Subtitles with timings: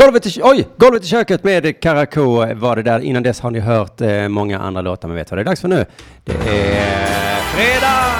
[0.00, 3.00] Golvet i, oj, golvet i köket med Karakou var det där.
[3.00, 5.60] Innan dess har ni hört eh, många andra låtar, men vet vad det är dags
[5.60, 5.86] för nu?
[6.24, 8.10] Det är fredag!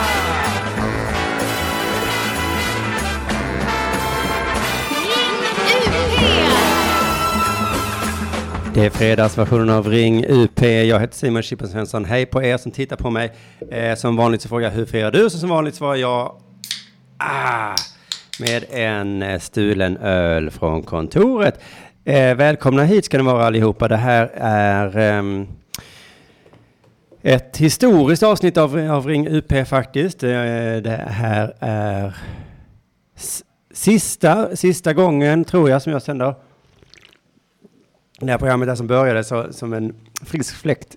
[8.74, 10.62] Det är fredagsversionen av Ring UP.
[10.62, 12.04] Jag heter Simon Chippen Svensson.
[12.04, 13.32] Hej på er som tittar på mig.
[13.70, 15.30] Eh, som vanligt så frågar jag hur firar du?
[15.30, 16.34] Så som vanligt svarar jag
[17.18, 17.74] ah,
[18.40, 21.60] med en eh, stulen öl från kontoret.
[22.04, 23.88] Eh, välkomna hit ska ni vara allihopa.
[23.88, 25.46] Det här är eh,
[27.22, 30.22] ett historiskt avsnitt av, av Ring UP faktiskt.
[30.22, 30.30] Eh,
[30.82, 32.16] det här är
[33.72, 36.34] sista, sista gången tror jag som jag sänder
[38.20, 40.96] det här programmet där som började så, som en frisk fläkt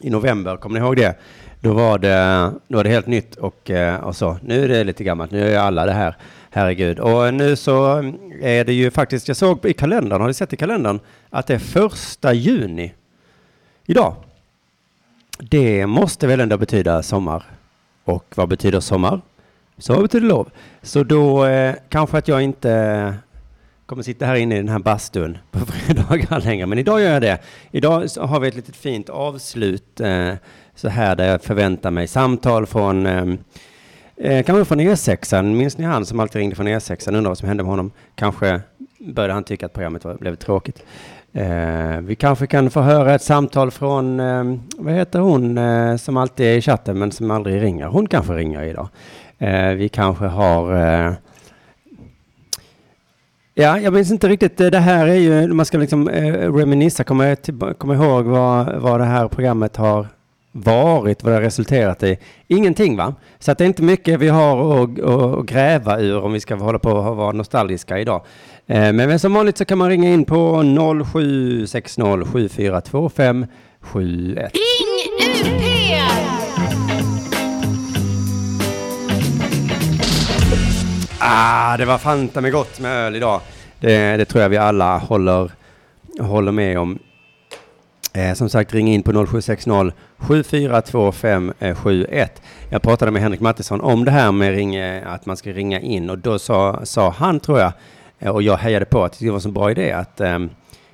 [0.00, 1.18] i november, kommer ni ihåg det?
[1.60, 4.38] Då var det, då var det helt nytt och, eh, och så.
[4.42, 6.16] Nu är det lite gammalt, nu är alla det här,
[6.50, 6.98] herregud.
[6.98, 7.96] Och nu så
[8.42, 11.54] är det ju faktiskt, jag såg i kalendern, har ni sett i kalendern, att det
[11.54, 12.94] är första juni
[13.86, 14.14] idag.
[15.38, 17.44] Det måste väl ändå betyda sommar.
[18.04, 19.20] Och vad betyder sommar?
[19.78, 20.50] Så betyder lov.
[20.82, 23.14] Så då eh, kanske att jag inte
[23.86, 26.66] kommer sitta här inne i den här bastun på fredagar längre.
[26.66, 27.38] Men idag gör jag det.
[27.70, 30.32] Idag har vi ett litet fint avslut eh,
[30.74, 33.26] så här där jag förväntar mig samtal från eh,
[34.20, 35.42] eh, kanske från E6.
[35.42, 37.08] Minns ni han som alltid ringde från E6?
[37.08, 37.90] Undrar vad som hände med honom.
[38.14, 38.60] Kanske
[38.98, 40.82] började han tycka att programmet var, blev tråkigt.
[41.32, 44.44] Eh, vi kanske kan få höra ett samtal från, eh,
[44.78, 47.86] vad heter hon eh, som alltid är i chatten men som aldrig ringer?
[47.86, 48.88] Hon kanske ringer idag.
[49.38, 50.74] Eh, vi kanske har
[51.06, 51.12] eh,
[53.60, 54.56] Ja, jag minns inte riktigt.
[54.56, 57.36] Det här är ju, man ska liksom eh, reminissa, komma,
[57.78, 60.06] komma ihåg vad, vad det här programmet har
[60.52, 62.18] varit, vad det har resulterat i.
[62.46, 63.14] Ingenting va?
[63.38, 66.54] Så att det är inte mycket vi har att, att gräva ur om vi ska
[66.54, 68.24] hålla på och vara nostalgiska idag.
[68.66, 70.62] Eh, men, men som vanligt så kan man ringa in på
[71.04, 73.46] 0760 7425
[73.80, 74.52] 71.
[74.52, 75.68] Ring UP!
[81.20, 83.40] Ah, det var fanta med gott med öl idag.
[83.80, 85.50] Det, det tror jag vi alla håller,
[86.20, 86.98] håller med om.
[88.18, 92.10] Eh, som sagt, ring in på 0760 742571.
[92.10, 92.26] Eh,
[92.70, 96.10] jag pratade med Henrik Mattisson om det här med ring, att man ska ringa in
[96.10, 97.72] och då sa, sa han, tror jag,
[98.18, 100.50] eh, och jag hejade på att det var en så bra idé att um,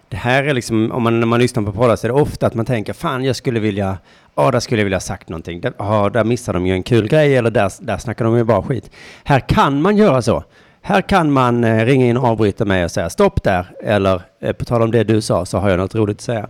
[0.08, 2.46] det här är liksom, om man, när man lyssnar på poddar så är det ofta
[2.46, 3.98] att man tänker, fan jag skulle vilja,
[4.34, 7.08] ja där skulle jag vilja ha sagt någonting, där, där missar de ju en kul
[7.08, 8.90] grej eller där, där snackar de ju bara skit.
[9.24, 10.44] Här kan man göra så.
[10.82, 14.52] Här kan man eh, ringa in och avbryta mig och säga stopp där, eller eh,
[14.52, 16.48] på tal om det du sa så har jag något roligt att säga.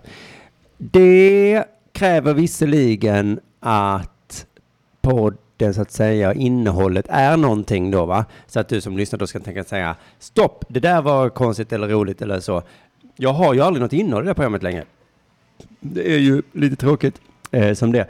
[0.79, 4.47] Det kräver visserligen att
[5.01, 8.25] podden så att säga, innehållet är någonting då va?
[8.47, 11.89] Så att du som lyssnar då ska tänka säga stopp, det där var konstigt eller
[11.89, 12.63] roligt eller så.
[13.17, 14.85] Jag har ju aldrig något innehåll i det här programmet längre.
[15.81, 17.21] Det är ju lite tråkigt
[17.55, 18.01] eh, som det.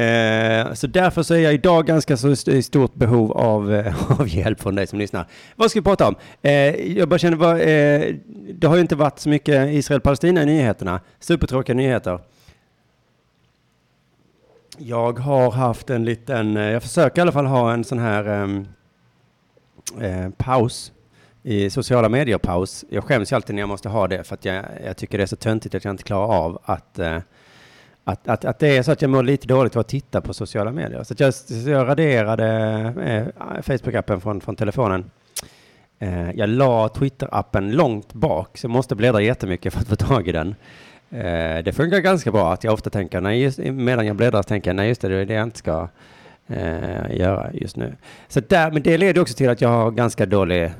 [0.00, 4.10] Eh, så därför så är jag idag ganska så st- i stort behov av, eh,
[4.20, 5.26] av hjälp från dig som lyssnar.
[5.56, 6.14] Vad ska vi prata om?
[6.42, 6.52] Eh,
[6.98, 8.14] jag bara känner, vad, eh,
[8.54, 11.00] det har ju inte varit så mycket Israel-Palestina i nyheterna.
[11.20, 12.18] Supertråkiga nyheter.
[14.78, 18.24] Jag har haft en liten, eh, jag försöker i alla fall ha en sån här
[18.28, 18.66] ehm,
[20.00, 20.92] eh, paus
[21.42, 22.84] i sociala medier-paus.
[22.90, 25.24] Jag skäms ju alltid när jag måste ha det för att jag, jag tycker det
[25.24, 27.18] är så töntigt att jag inte klarar av att, eh,
[28.04, 30.34] att, att, att det är så att jag mår lite dåligt av att titta på
[30.34, 31.02] sociala medier.
[31.02, 32.46] Så att jag, så jag raderade
[33.04, 35.10] eh, Facebook-appen från, från telefonen.
[35.98, 40.28] Eh, jag la Twitter-appen långt bak, så jag måste bläddra jättemycket för att få tag
[40.28, 40.54] i den.
[41.10, 44.70] Eh, det funkar ganska bra att jag ofta tänker, nej, just, medan jag bläddrar tänker
[44.70, 45.88] jag, nej just det, det är det jag inte ska
[46.46, 47.96] eh, göra just nu.
[48.28, 50.72] Så där, men det leder också till att jag har ganska dålig,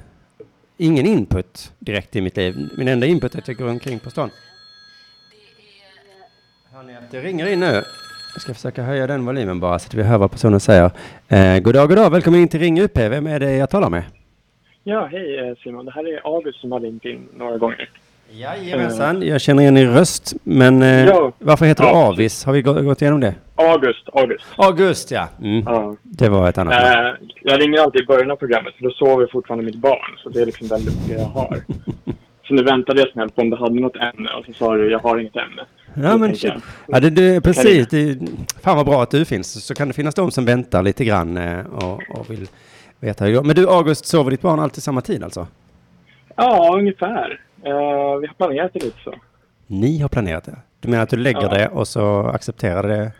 [0.76, 2.68] ingen input direkt i mitt liv.
[2.78, 4.30] Min enda input är att jag går omkring på stan.
[6.74, 7.82] Hör att det ringer in nu?
[8.34, 10.90] Jag ska försöka höja den volymen bara så att vi hör vad personen säger.
[11.28, 12.96] Eh, god dag, god dag, välkommen in till Ring UP.
[12.96, 14.02] Vem är det jag talar med?
[14.84, 15.84] Ja, hej eh, Simon.
[15.84, 17.88] Det här är August som har ringt in några gånger.
[18.30, 20.34] Jajamensan, jag känner igen din röst.
[20.42, 21.32] Men eh, Ja.
[21.38, 22.06] varför heter du Ja.
[22.08, 22.44] Avis?
[22.44, 23.34] Har vi gå- gått igenom det?
[23.54, 24.44] August, August.
[24.56, 25.28] August, ja.
[25.42, 25.62] Mm.
[25.66, 25.96] Ja.
[26.02, 26.74] Det var ett annat.
[26.74, 30.16] Eh, jag ringer alltid i början av programmet för då sover fortfarande mitt barn.
[30.22, 31.60] Så det är liksom den lucka jag har.
[32.44, 34.90] Så nu väntade jag snällt på om du hade något ämne och så sa du
[34.90, 35.62] jag har inget ämne.
[35.94, 36.52] Ja, men shit.
[36.86, 37.88] Ja, det, det, precis.
[37.88, 38.18] Det,
[38.62, 39.64] fan vad bra att du finns.
[39.66, 42.46] Så kan det finnas de som väntar lite grann eh, och, och vill
[43.00, 43.44] veta hur det går.
[43.44, 45.46] Men du, August, sover ditt barn alltid samma tid alltså?
[46.36, 47.40] Ja, ungefär.
[47.62, 49.14] Eh, vi har planerat det lite så.
[49.66, 50.56] Ni har planerat det?
[50.80, 51.48] Du menar att du lägger Ja.
[51.48, 53.12] det och så accepterar det?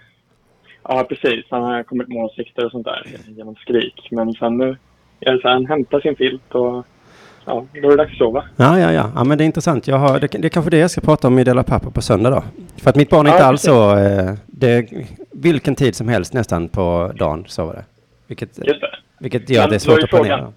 [0.82, 1.44] Ja, precis.
[1.50, 4.09] Han har kommit med åsikter och sånt där genom skrik.
[4.11, 4.76] Men sen nu
[5.21, 6.87] är det så här, han hämtar sin filt och
[7.46, 8.44] ja, då är det dags att sova.
[8.56, 9.11] Ja, ja, ja.
[9.14, 9.88] ja men det är intressant.
[9.88, 12.02] Jag har, det, det är kanske det jag ska prata om i Dela Pappa på
[12.02, 12.43] söndag då.
[12.76, 13.96] För att mitt barn är Ja, inte alls så...
[13.96, 14.88] Eh, det
[15.32, 17.85] vilken tid som helst nästan på dagen sover det.
[18.26, 18.88] Vilket, Just det.
[19.20, 20.37] vilket gör det Men då svårt att planera.
[20.38, 20.52] frågan-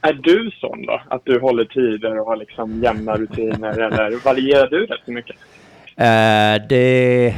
[0.00, 1.00] Är du sån då?
[1.08, 5.36] Att du håller tider och har liksom jämna rutiner eller varierar du rätt mycket?
[5.96, 7.34] Eh, det,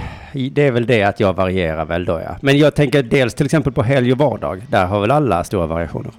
[0.52, 2.36] det är väl det att jag varierar väl då ja.
[2.42, 4.62] Men jag tänker dels till exempel på helg och vardag.
[4.70, 6.12] Där har väl alla stora variationer.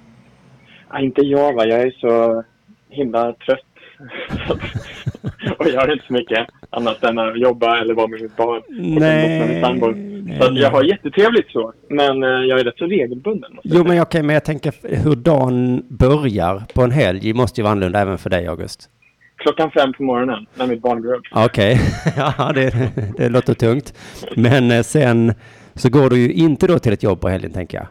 [0.92, 2.44] Ja, inte jag va, jag är så
[2.88, 3.60] himla trött.
[5.58, 8.56] och gör inte så mycket annat än att jobba eller vara med mitt barn.
[8.58, 9.94] Och Nej, med min sambo.
[10.40, 11.72] Så jag har jättetrevligt så.
[11.88, 13.58] Men eh, jag är rätt så regelbunden.
[13.62, 14.74] Jo men okej, men jag tänker
[15.04, 18.90] hur dagen börjar på en helg måste ju vara annorlunda även för dig August.
[19.36, 21.22] Klockan fem på morgonen när mitt barn går upp.
[21.30, 21.80] Okej,
[22.16, 23.94] ja det, det låter tungt.
[24.36, 25.34] Men eh, sen
[25.74, 27.86] så går du ju inte då till ett jobb på helgen tänker jag.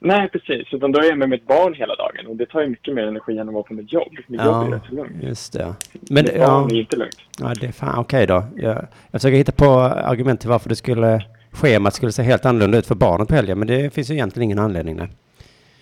[0.00, 0.74] Nej, precis.
[0.74, 2.26] Utan då är jag med mitt barn hela dagen.
[2.26, 4.12] Och det tar ju mycket mer energi än att vara på mitt jobb.
[4.26, 5.22] Mitt jobb är rätt så lugnt.
[5.22, 5.74] just det.
[6.10, 7.20] Men mitt ja, barn är inte lugnt.
[7.40, 8.44] ja, det är fan okej då.
[8.56, 8.76] Jag,
[9.10, 12.86] jag försöker hitta på argument till varför det skulle, schemat skulle se helt annorlunda ut
[12.86, 13.58] för barnet på helgen.
[13.58, 14.96] Men det finns ju egentligen ingen anledning.
[14.96, 15.08] Nej.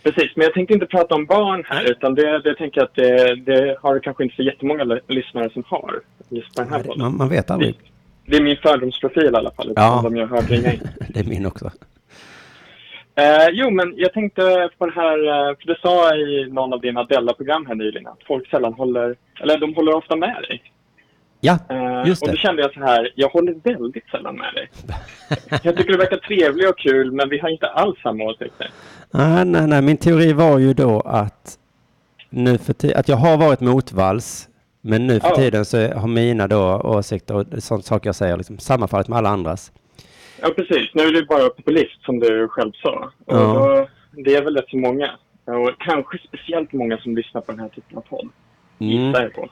[0.02, 1.90] Precis, men jag tänkte inte prata om barn här.
[1.90, 5.64] Utan det, det tänker jag att det, det har kanske inte så jättemånga lyssnare som
[5.66, 6.00] har.
[6.28, 7.02] Just på den här podden.
[7.02, 7.74] Man, man vet aldrig.
[8.26, 9.72] Det är min fördomsprofil i alla fall.
[9.76, 9.82] Ja.
[9.82, 10.10] Ja.
[10.10, 10.80] De jag har hört ringa in.
[11.08, 11.70] Det är min också.
[13.18, 16.80] Eh, jo, men jag tänkte på det här, eh, för du sa i någon av
[16.80, 20.62] dina Della-program här nyligen att folk sällan håller, eller de håller ofta med dig.
[21.40, 22.38] Ja, Eh, just och då det.
[22.40, 24.68] kände jag så här, jag håller väldigt sällan med dig.
[25.62, 28.70] Jag tycker du verkar trevlig och kul, men vi har inte alls samma åsikter.
[29.10, 29.82] Nej, nej, nej.
[29.82, 31.58] Min teori var ju då att
[32.30, 34.48] nu för att jag har varit motvalls,
[34.80, 35.36] men nu för Ja.
[35.36, 39.28] tiden så har mina då åsikter och sånt saker jag säger liksom sammanfallit med alla
[39.28, 39.72] andras.
[40.42, 40.90] Ja, precis.
[40.94, 43.10] Nu är du bara populist, som du själv sa.
[43.26, 43.86] Och Ja.
[44.14, 45.10] då, det är väl rätt så många.
[45.44, 48.28] Och kanske speciellt många som lyssnar på den här typen av podd.
[48.78, 48.92] Mm.
[48.92, 49.48] Gissar jag på.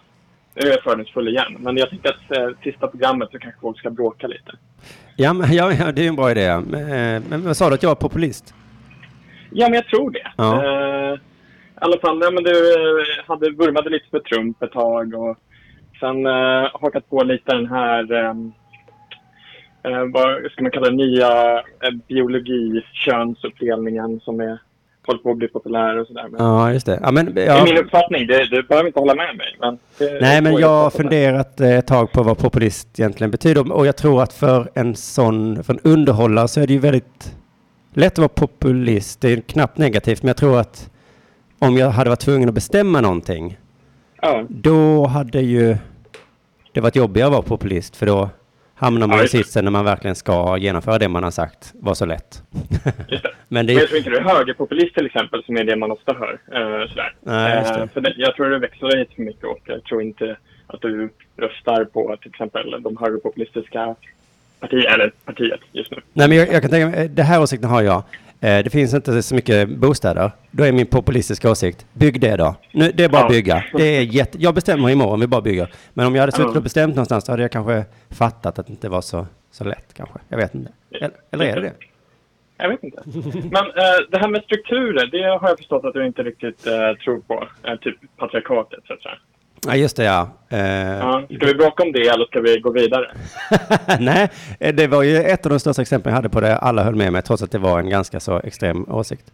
[0.55, 3.79] Nu är jag fördomsfull igen, men jag tycker att eh, sista programmet så kanske folk
[3.79, 4.53] ska bråka lite.
[5.17, 6.61] Ja, men, ja, ja, det är en bra idé.
[6.71, 8.55] Men, eh, men vad sa du att jag var populist?
[9.51, 10.33] Ja, men jag tror det.
[10.37, 10.65] Ja.
[10.65, 11.19] Eh, I
[11.75, 15.37] alla fall, ja, men du eh, hade vurmade lite för Trump ett tag och
[16.01, 18.35] sen eh, hakat på lite den här, eh,
[19.85, 24.59] eh, vad ska man kalla det, nya eh, biologi-könsuppdelningen som är,
[25.07, 26.27] håller på att bli populär och sådär.
[26.31, 26.99] Men Ja, just det.
[27.03, 27.65] Ja, men, Det är ja.
[27.65, 29.57] min uppfattning, det, du behöver inte hålla med mig.
[29.61, 33.73] Men det, Nej, men jag har funderat eh, ett tag på vad populist egentligen betyder.
[33.73, 37.37] Och jag tror att för en sån, för en underhållare så är det ju väldigt
[37.95, 39.21] lätt att vara populist.
[39.21, 40.91] Det är knappt negativt, men jag tror att
[41.59, 43.59] om jag hade varit tvungen att bestämma någonting,
[44.23, 45.77] Ja, då hade ju
[46.73, 48.29] det varit jobbigare att vara populist, för då
[48.75, 49.29] hamnar man Ja, i det.
[49.31, 52.43] sitsen när man verkligen ska genomföra det man har sagt var så lätt.
[53.09, 53.31] just det.
[53.49, 55.91] men det Men jag tror inte du är högerpopulist till exempel, som är det man
[55.91, 56.38] ofta hör.
[56.53, 57.15] Eh, sådär.
[57.21, 57.81] Nej, just det.
[57.81, 60.37] Eh, för det, jag tror du växlar lite för mycket och jag tror inte
[60.67, 63.94] att du röstar på till exempel de högerpopulistiska
[64.61, 65.97] partier, eller partiet just nu.
[66.12, 68.03] Nej, men jag, jag kan tänka mig, det här åsikten har jag.
[68.44, 70.31] Eh, det finns inte så mycket bostäder.
[70.50, 72.55] Då är min populistiska åsikt, bygg det då.
[72.73, 73.64] Nu, det är bara att bygga.
[73.73, 75.73] Det är jätte, jag bestämmer imorgon om vi bara bygger.
[75.94, 78.70] Men om jag hade suttit och bestämt någonstans så hade jag kanske fattat att det
[78.70, 80.19] inte var så, så lätt kanske.
[80.29, 80.73] Jag vet inte.
[80.91, 81.73] Eller, eller är det det?
[82.56, 83.02] Jag vet inte.
[83.35, 86.93] Men eh, det här med strukturer, det har jag förstått att du inte riktigt eh,
[87.05, 87.49] tror på.
[87.62, 89.19] Eh, typ patriarkatet, så att säga.
[89.67, 90.29] Ja, just det ja.
[90.49, 90.59] Eh,
[90.99, 93.11] Ja, ska vi bråka om det eller ska vi gå vidare?
[94.01, 94.29] Nej,
[94.61, 96.94] eh, det var ju ett av de största exemplen jag hade på det alla höll
[96.94, 99.32] med mig, trots att det var en ganska så extrem åsikt.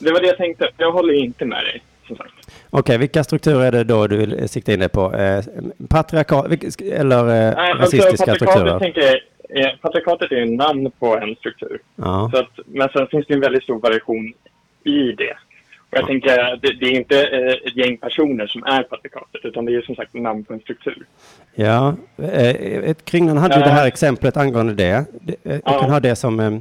[0.00, 0.68] Det var det jag tänkte.
[0.76, 2.32] Jag håller inte med dig, som sagt.
[2.70, 5.14] Okej, vilka strukturer är det då du vill sikta in dig på?
[5.14, 5.44] Eh,
[5.88, 6.46] patriarkat,
[6.82, 8.78] eller eh, Nej, alltså, rasistiska patriarkatet, strukturer?
[8.78, 11.80] tänker eh, patriarkatet är ju namn på en struktur.
[11.96, 12.30] Ja.
[12.34, 14.32] Så att, men sen finns det en väldigt stor variation
[14.84, 15.36] i det.
[15.98, 19.74] Jag tänker, det, det är inte eh, ett gäng personer som är patriarkatet, utan det
[19.74, 21.06] är som sagt namn på en struktur.
[21.54, 24.90] Ja, eh, Kringlan hade ju det här exemplet angående det.
[24.92, 25.04] Eh,
[25.42, 25.80] Jag Ja.
[25.80, 26.58] kan ha det som eh,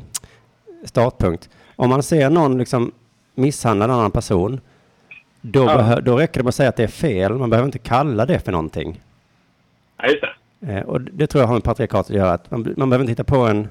[0.83, 1.49] startpunkt.
[1.75, 2.91] Om man ser någon liksom
[3.35, 4.59] misshandla en annan person,
[5.41, 5.99] då, Ja.
[6.01, 7.33] då räcker det med att säga att det är fel.
[7.33, 8.99] Man behöver inte kalla det för någonting.
[9.97, 10.21] Ja, just
[10.59, 10.73] det.
[10.73, 12.31] Eh, Och det tror jag har med patriarkatet att göra.
[12.31, 13.67] Att man, man behöver inte hitta på en,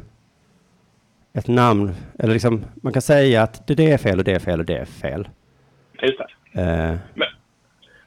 [1.33, 1.95] ett namn.
[2.19, 4.67] Eller liksom, man kan säga att det, det är fel och det är fel och
[4.67, 5.29] det är fel.
[6.05, 6.61] Just det.
[6.61, 7.29] Eh, Men,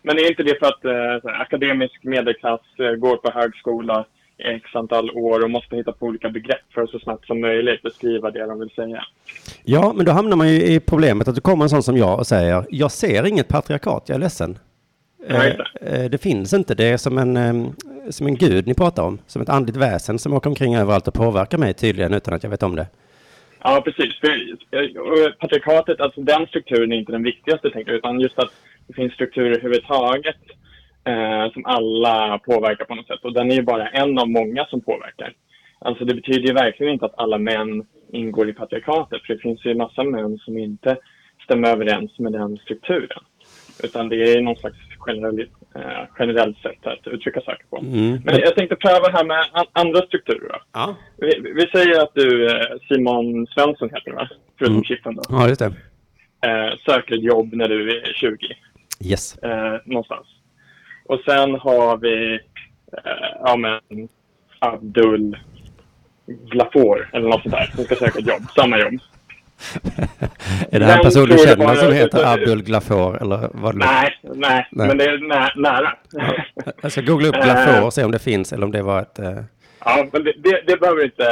[0.02, 4.06] men är inte det för att eh, akademisk medelklass eh, går på högskola
[4.38, 7.42] i x antal år och måste hitta på olika begrepp för att så snabbt som
[7.42, 9.04] möjligt beskriva det de vill säga?
[9.64, 12.20] Ja, men då hamnar man ju i problemet att det kommer en sån som jag
[12.20, 14.60] och säger jag ser inget patriarkat, jag är ledsen.
[15.28, 15.46] Eh,
[15.82, 17.76] eh, det finns inte, det är som en,
[18.10, 21.14] som en gud ni pratar om, som ett andligt väsen som åker omkring överallt och
[21.14, 22.88] påverkar mig tydligen utan att jag vet om det.
[23.70, 24.20] Ja, precis.
[24.20, 28.52] För, patriarkatet, alltså den strukturen är inte den viktigaste, tänker jag, utan just att
[28.88, 30.42] Det finns strukturer överhuvudtaget
[31.04, 33.24] eh, som alla påverkar på något sätt.
[33.24, 35.34] Och den är ju bara en av många som påverkar.
[35.80, 39.22] Alltså det betyder ju verkligen inte att alla män ingår i patriarkatet.
[39.22, 40.98] För det finns ju massa män som inte
[41.44, 43.24] stämmer överens med den strukturen.
[43.84, 45.48] Utan det är någon slags generell,
[45.78, 47.78] eh, generellt sätt att uttrycka saker på.
[47.78, 48.22] Mm.
[48.26, 50.62] Men jag tänkte pröva här med an- andra strukturer.
[50.74, 50.96] Ja.
[51.18, 54.30] Vi, vi säger att du, eh, Simon Svensson heter du va?
[54.58, 54.84] Förutom Mm.
[54.84, 55.22] Chippen då.
[55.30, 55.74] ja, just det.
[56.48, 58.38] Eh, söker ett jobb när du är 20.
[59.06, 59.38] Yes.
[59.38, 60.28] Eh, någonstans.
[61.06, 63.80] Och sen har vi eh, ja, men,
[64.60, 65.38] Abdul
[66.52, 68.42] Glafor eller något sånt där som ska söka ett jobb.
[68.56, 68.94] Samma jobb.
[70.72, 74.18] Är det här en person du känner som heter Abdul Glafor eller vad det Nej,
[74.24, 74.88] nej, Nej.
[74.88, 75.94] men det är nä nära.
[76.12, 76.34] Ja.
[76.82, 79.20] Jag ska googla upp Glafor och se om det finns eller om det var ett...
[79.20, 79.38] Eh...
[79.86, 81.26] Ja, men det, det, det behöver du inte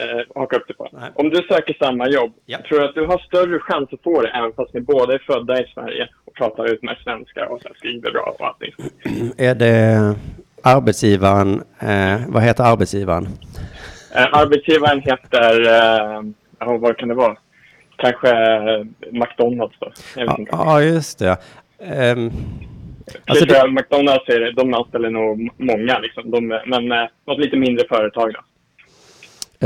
[0.00, 0.88] eh, haka upp dig på.
[0.92, 1.10] Nej.
[1.14, 2.58] Om du söker samma jobb, Ja.
[2.68, 5.18] tror du att du har större chans att få det även fast ni båda är
[5.18, 8.72] födda i Sverige och pratar utmärkt svenska och så här skriver bra och allting?
[9.38, 10.14] Är det
[10.62, 13.28] arbetsgivaren, eh, vad heter arbetsgivaren?
[14.16, 15.60] Eh, arbetsgivaren heter,
[16.58, 17.36] ja, vad kan det vara?
[17.96, 19.92] Kanske eh, McDonalds då?
[20.16, 21.36] Ja, ja, just det.
[21.78, 22.30] Ehm,
[23.26, 26.30] Alltså det, McDonalds är, de anställer nog många, liksom.
[26.30, 28.32] de, men eh, något lite mindre företag.
[28.34, 28.40] Då.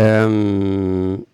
[0.01, 1.25] ehm,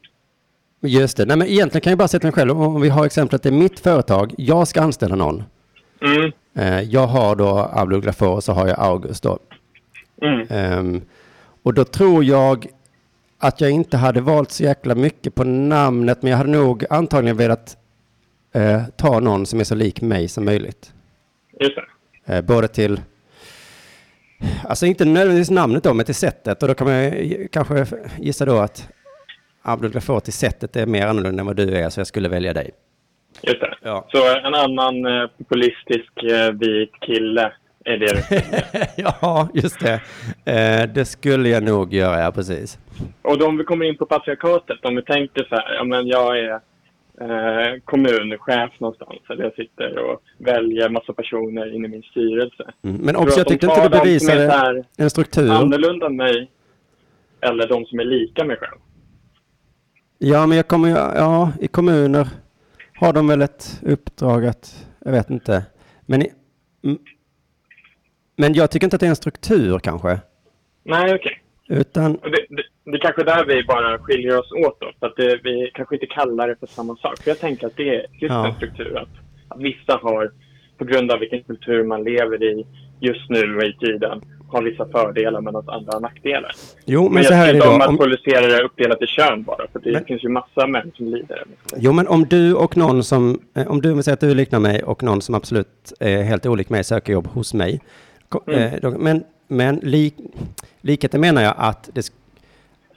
[0.82, 1.24] just det.
[1.26, 2.60] Nej, men egentligen kan jag bara sätta mig själv.
[2.62, 4.32] Om vi har exemplet, det är mitt företag.
[4.38, 5.42] Jag ska anställa någon.
[6.02, 9.38] Mm, Eh, jag har då Abdul Glafor och så har jag August då.
[10.22, 11.00] mm, Ehm,
[11.62, 12.66] och då tror jag
[13.46, 17.36] att jag inte hade valt så jäkla mycket på namnet, men jag hade nog antagligen
[17.36, 17.76] velat
[18.54, 20.92] eh, ta någon som är så lik mig som möjligt.
[21.60, 22.34] just det.
[22.34, 23.00] Eh, både till,
[24.64, 26.62] alltså inte nödvändigtvis namnet då, men till sättet.
[26.62, 27.12] Och då kan man
[27.52, 27.86] kanske
[28.18, 28.88] gissa då att
[29.62, 32.52] Abdul Ghafor till sättet är mer annorlunda än vad du är, så jag skulle välja
[32.52, 32.70] dig.
[33.42, 33.74] Just det.
[33.82, 34.06] Ja.
[34.08, 37.52] Så en annan eh, populistisk eh, vit kille
[37.84, 40.00] är det ja, just det.
[40.44, 42.78] Eh, det skulle jag nog göra, ja precis.
[43.22, 46.06] Och då om vi kommer in på patriarkatet, om vi tänker så här, ja men
[46.06, 46.52] jag är
[47.20, 52.64] eh, kommunchef någonstans, eller jag sitter och väljer massa personer in i min styrelse.
[52.84, 52.96] Mm.
[52.96, 55.50] Men också, jag tyckte inte du bevisade här en struktur.
[55.50, 56.50] annorlunda än mig,
[57.40, 58.78] eller de som är lika mig själv?
[60.18, 62.28] Ja, men jag kommer ju, ja, i kommuner
[62.94, 65.62] har de väl ett uppdrag att, jag vet inte.
[66.06, 66.32] Men, i,
[68.36, 70.18] men jag tycker inte att det är en struktur kanske.
[70.84, 71.40] Nej, okej.
[71.68, 75.06] Utan, Och Det, det, det är kanske där vi bara skiljer oss åt då, för
[75.06, 77.18] att det, vi kanske inte kallar det för samma sak.
[77.22, 78.46] För jag tänker att det är just Ja.
[78.46, 79.08] en struktur, att,
[79.48, 80.30] att vissa har,
[80.78, 82.66] på grund av vilken kultur man lever i
[83.00, 86.50] just nu och i tiden, har vissa fördelar medan andra har nackdelar.
[86.84, 87.70] jo, men, Men så här är det då.
[87.70, 90.92] om att politisera det uppdelat i kön bara, för det Men- finns ju massa män
[90.96, 91.42] som lider.
[91.76, 94.60] jo, men om du och någon som, eh, om du vill säga att du liknar
[94.60, 97.80] mig och någon som absolut är helt olik mig söker jobb hos mig.
[98.46, 98.84] Mm.
[98.84, 100.14] Eh, men men lik,
[100.80, 102.12] likheten menar jag att det,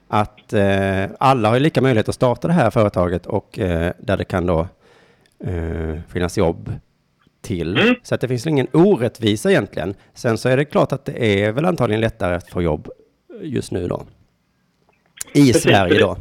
[0.07, 4.25] att eh, alla har lika möjlighet att starta det här företaget och eh, där det
[4.25, 4.67] kan då
[5.43, 6.71] eh, finnas jobb
[7.41, 7.77] till.
[7.77, 7.95] Mm.
[8.03, 9.95] Så att det finns ingen orättvisa egentligen.
[10.13, 12.89] Sen så är det klart att det är väl antagligen lättare att få jobb
[13.41, 14.03] just nu då.
[15.33, 16.17] I Precis, Sverige för då.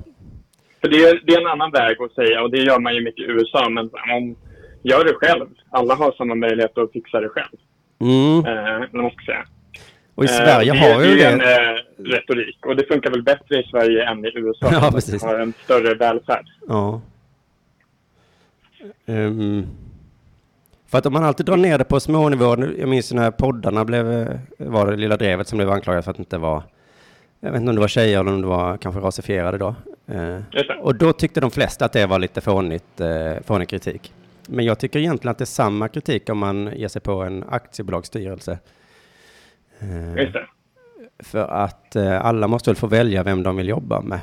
[0.81, 3.05] För det är, det är en annan väg att säga, och det gör man ju
[3.05, 4.37] mycket i USA, men om
[4.83, 5.47] gör det själv.
[5.71, 7.57] Alla har samma möjlighet att fixa det själv.
[8.01, 8.45] Mm.
[8.47, 9.45] Eh, man säga.
[10.15, 11.25] Och i Eh, Sverige det, har ju det.
[11.25, 11.55] är en det.
[11.55, 12.67] eh, retorik.
[12.67, 14.69] Och det funkar väl bättre i Sverige än i USA.
[14.73, 15.23] Ja, precis.
[15.23, 16.47] har en större välfärd.
[16.69, 17.01] Ja.
[19.07, 19.67] Ehm,
[20.87, 23.85] för att om man alltid drar ner det på små nivåer, jag minns när poddarna
[23.85, 26.63] blev, eh, var det Lilla Drevet som blev anklagad för att inte vara,
[27.41, 29.75] jag vet inte om det var tjejer eller om det var kanske rasifierade då.
[30.09, 30.79] Eh, det.
[30.83, 34.13] och då tyckte de flesta att det var lite fånigt, eh, fånig kritik.
[34.49, 37.45] Men jag tycker egentligen att det är samma kritik om man ger sig på en
[37.49, 38.59] aktiebolagsstyrelse.
[39.81, 40.47] Eh, Just det.
[41.19, 44.21] för att eh, alla måste väl få välja vem de vill jobba med.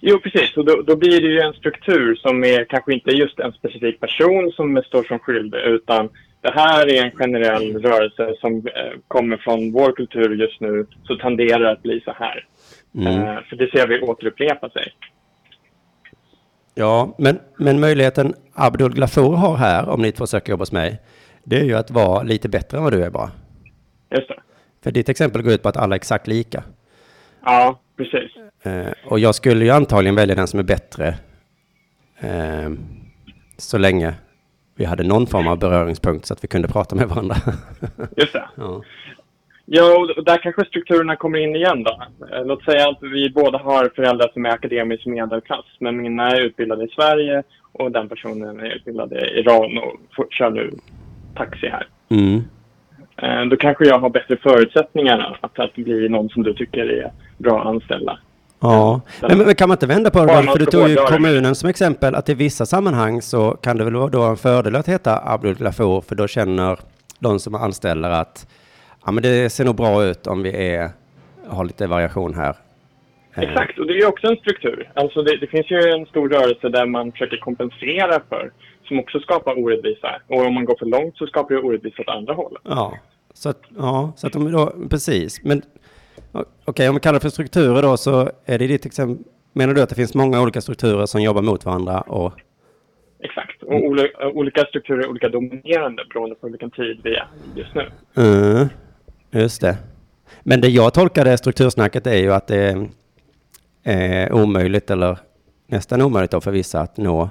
[0.00, 0.56] Jo, precis.
[0.56, 4.00] Och då, då blir det ju en struktur som är kanske inte just en specifik
[4.00, 6.08] person som står som skyldig, utan
[6.40, 11.16] det här är en generell rörelse som eh, kommer från vår kultur just nu, så
[11.16, 12.44] tenderar det att bli så här.
[12.94, 13.42] Mm.
[13.42, 14.92] För det ser vi återupprepa sig.
[16.78, 21.00] Ja, men, men möjligheten Abdul Glafour har här, om ni två söker jobb hos mig,
[21.44, 23.30] det är ju att vara lite bättre än vad du är bara.
[24.10, 24.40] Just det.
[24.82, 26.62] För ditt exempel går ut på att alla är exakt lika.
[27.44, 28.30] Ja, precis.
[28.62, 31.14] Eh, och jag skulle ju antagligen välja den som är bättre
[32.20, 32.70] eh,
[33.56, 34.14] så länge
[34.74, 37.36] vi hade någon form av beröringspunkt så att vi kunde prata med varandra.
[38.16, 38.48] Just det.
[38.54, 38.82] ja.
[39.68, 42.02] Ja, och där kanske strukturerna kommer in igen då.
[42.32, 46.40] Eh, Låt säga att vi båda har föräldrar som är akademisk medelklass, men mina är
[46.40, 47.42] utbildade i Sverige
[47.72, 50.70] och den personen är utbildad i Iran och kör nu
[51.34, 51.86] taxi här.
[52.08, 52.42] Mm.
[53.16, 57.12] Eh, Då kanske jag har bättre förutsättningar att, att bli någon som du tycker är
[57.38, 58.18] bra att anställa.
[58.60, 61.68] Ja, men, men kan man inte vända på det För du tog ju kommunen som
[61.68, 65.20] exempel att i vissa sammanhang så kan det väl vara då en fördel att heta
[65.24, 66.78] Abdul Glafour för då känner
[67.18, 68.46] de som anställer att
[69.06, 70.90] ja, men det ser nog bra ut om vi är,
[71.48, 72.56] har lite variation här.
[73.34, 74.90] Eh, Exakt, och det är också en struktur.
[74.94, 78.50] Alltså det, det finns ju en stor rörelse där man försöker kompensera för,
[78.88, 80.20] som också skapar orättvisa.
[80.26, 82.62] Och om man går för långt så skapar det orättvisa åt andra hållet.
[82.64, 82.98] Ja,
[83.34, 85.44] så att, ja, så att de då, precis.
[85.44, 85.62] Men
[86.64, 89.82] okej, om vi kallar det för strukturer då så är det ditt exempel, menar du
[89.82, 92.32] att det finns många olika strukturer som jobbar mot varandra och
[93.20, 93.62] Exakt.
[93.62, 97.90] Och oli- olika strukturer är olika dominerande beroende på vilken tid vi är just nu.
[98.16, 98.68] Mm,
[99.30, 99.76] just det.
[100.42, 102.88] Men det jag tolkar det struktursnacket är ju att det
[103.82, 105.18] är eh, omöjligt eller
[105.66, 107.30] nästan omöjligt då för vissa att nå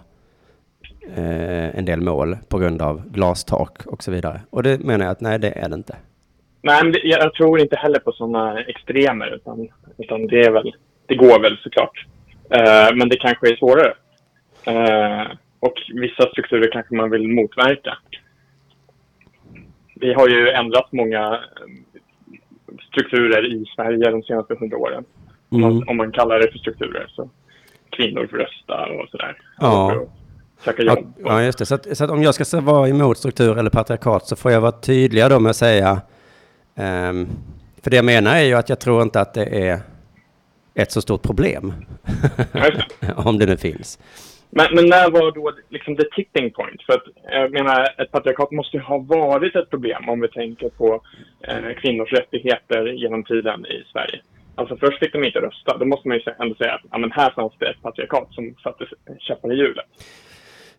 [1.15, 4.41] eh, en del mål på grund av glastak och så vidare.
[4.49, 5.95] Och det menar jag att nej, det är det inte.
[6.61, 10.75] Nej, men jag tror inte heller på sådana extremer utan, utan det är väl,
[11.05, 12.05] det går väl såklart.
[12.49, 13.93] Eh, men det kanske är svårare.
[15.59, 17.97] Och vissa strukturer kanske man vill motverka.
[19.95, 22.39] Vi har ju ändrat många eh,
[22.91, 25.03] strukturer i Sverige de senaste hundra åren.
[25.49, 25.75] Om, Mm.
[25.75, 27.07] man, om man kallar det för strukturer.
[27.09, 27.29] Så
[27.89, 29.37] kvinnor får rösta och sådär.
[29.59, 30.05] Ja.
[30.63, 31.13] Söka Ja, jobb.
[31.25, 31.65] ja, just det.
[31.65, 34.61] Så att, så att om jag ska vara emot struktur eller patriarkat så får jag
[34.61, 36.01] vara tydliga då med att säga,
[36.75, 37.27] ehm,
[37.83, 39.79] för det jag menar är ju att jag tror inte att det är
[40.73, 41.73] ett så stort problem.
[43.15, 43.99] Om det nu finns.
[44.57, 46.81] Men, men när var då liksom the tipping point?
[46.85, 50.69] För att jag menar, ett patriarkat måste ju ha varit ett problem om vi tänker
[50.69, 51.01] på
[51.47, 54.21] eh, kvinnors rättigheter genom tiden i Sverige.
[54.55, 55.77] Alltså först fick de inte rösta.
[55.77, 58.55] Då måste man ju ändå säga att ja, men här fanns det ett patriarkat som
[58.63, 58.85] satte
[59.19, 59.85] käppar i hjulet.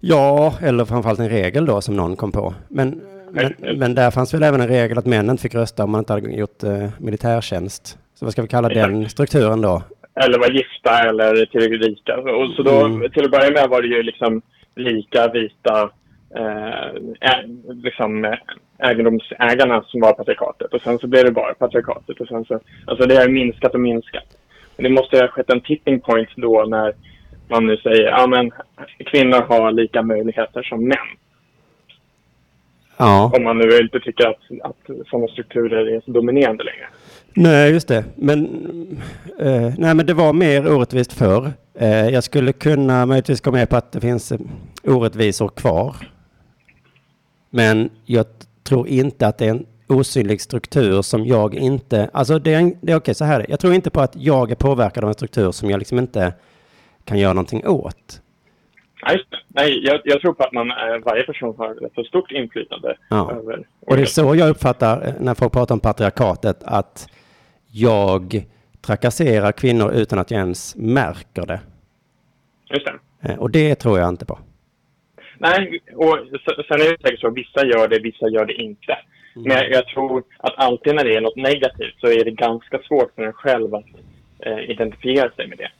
[0.00, 2.54] Ja, eller framförallt en regel då som någon kom på.
[2.68, 5.98] Men, men, men där fanns väl även en regel att männen fick rösta om man
[5.98, 7.98] inte hade gjort eh, militärtjänst.
[8.14, 9.82] Så vad ska vi kalla den strukturen då?
[10.24, 12.16] Eller var gifta eller tillräckligt rika.
[12.16, 13.10] Och så då, Mm.
[13.10, 14.42] till att börja med var det ju liksom
[14.76, 15.90] lika vita
[16.36, 17.00] eh,
[17.84, 18.34] liksom, eh,
[18.78, 20.74] egendomsägarna som var patriarkatet.
[20.74, 22.20] Och sen så blev det bara patriarkatet.
[22.20, 24.24] Och sen så, alltså det har minskat och minskat.
[24.76, 26.94] Men det måste ha skett en tipping point då när
[27.48, 28.50] man nu säger ja men
[29.06, 31.06] kvinnor har lika möjligheter som män.
[32.98, 36.86] Ja, Om man nu inte tycker att, att sådana strukturer är så dominerande längre.
[37.36, 38.04] Nej just det.
[38.16, 38.44] Men,
[39.40, 41.52] eh, nej, men det var mer orättvist förr.
[41.74, 44.38] Eh, jag skulle kunna möjligtvis gå med på att det finns eh,
[44.84, 45.96] orättvisor kvar.
[47.50, 48.26] Men jag
[48.64, 52.10] tror inte att det är en osynlig struktur som jag inte...
[52.12, 53.46] Alltså det är, en- det är okej, så här.
[53.48, 56.32] Jag tror inte på att jag är påverkad av en struktur som jag liksom inte
[57.04, 58.20] kan göra någonting åt.
[59.48, 63.32] Nej, jag, jag tror på att man, eh, varje person har ett stort inflytande Ja.
[63.32, 67.08] över Och det är så jag uppfattar eh, när folk pratar om patriarkatet, att
[67.76, 68.44] jag
[68.86, 71.60] trakasserar kvinnor utan att jag ens märker det.
[72.70, 73.28] Just det.
[73.28, 74.38] Eh, Och det tror jag inte på.
[75.38, 76.18] Nej, och
[76.68, 78.98] sen är det säkert så vissa gör det, vissa gör det inte.
[79.34, 82.78] Men jag, jag tror att alltid när det är något negativt så är det ganska
[82.78, 83.84] svårt för en själv att
[84.38, 85.70] eh, identifiera sig med det.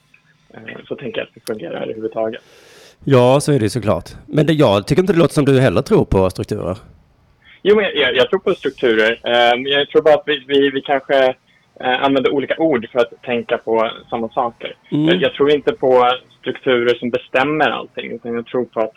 [0.55, 2.43] Eh, så tänker jag att det fungerar överhuvudtaget.
[3.05, 4.11] Ja, så är det såklart.
[4.27, 6.77] Men det, jag tycker inte det låter som du heller tror på strukturer.
[7.63, 9.21] Jo, men jag, jag, tror på strukturer.
[9.25, 11.35] Eh, jag tror bara att vi, vi, vi kanske
[11.81, 14.77] eh, använder olika ord för att tänka på samma saker.
[14.91, 15.21] Mm.
[15.21, 16.11] Jag, tror inte på
[16.41, 18.95] strukturer som bestämmer allting, utan jag tror på att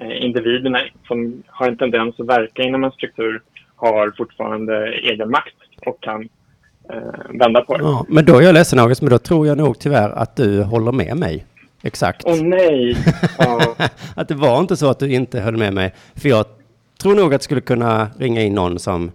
[0.00, 3.42] eh, individerna som har en tendens att verka inom en struktur
[3.76, 6.28] har fortfarande egen makt och kan
[6.92, 7.84] eh, vända på det.
[7.84, 10.36] Åh Ja, men då är jag ledsen August, men då tror jag nog tyvärr att
[10.36, 11.44] du håller med mig.
[11.82, 12.26] Exakt.
[12.42, 12.96] nej!
[13.38, 13.74] Ja.
[14.16, 15.94] att det var inte så att du inte höll med mig.
[16.14, 16.44] För jag
[17.02, 19.12] tror nog att det skulle kunna ringa in någon som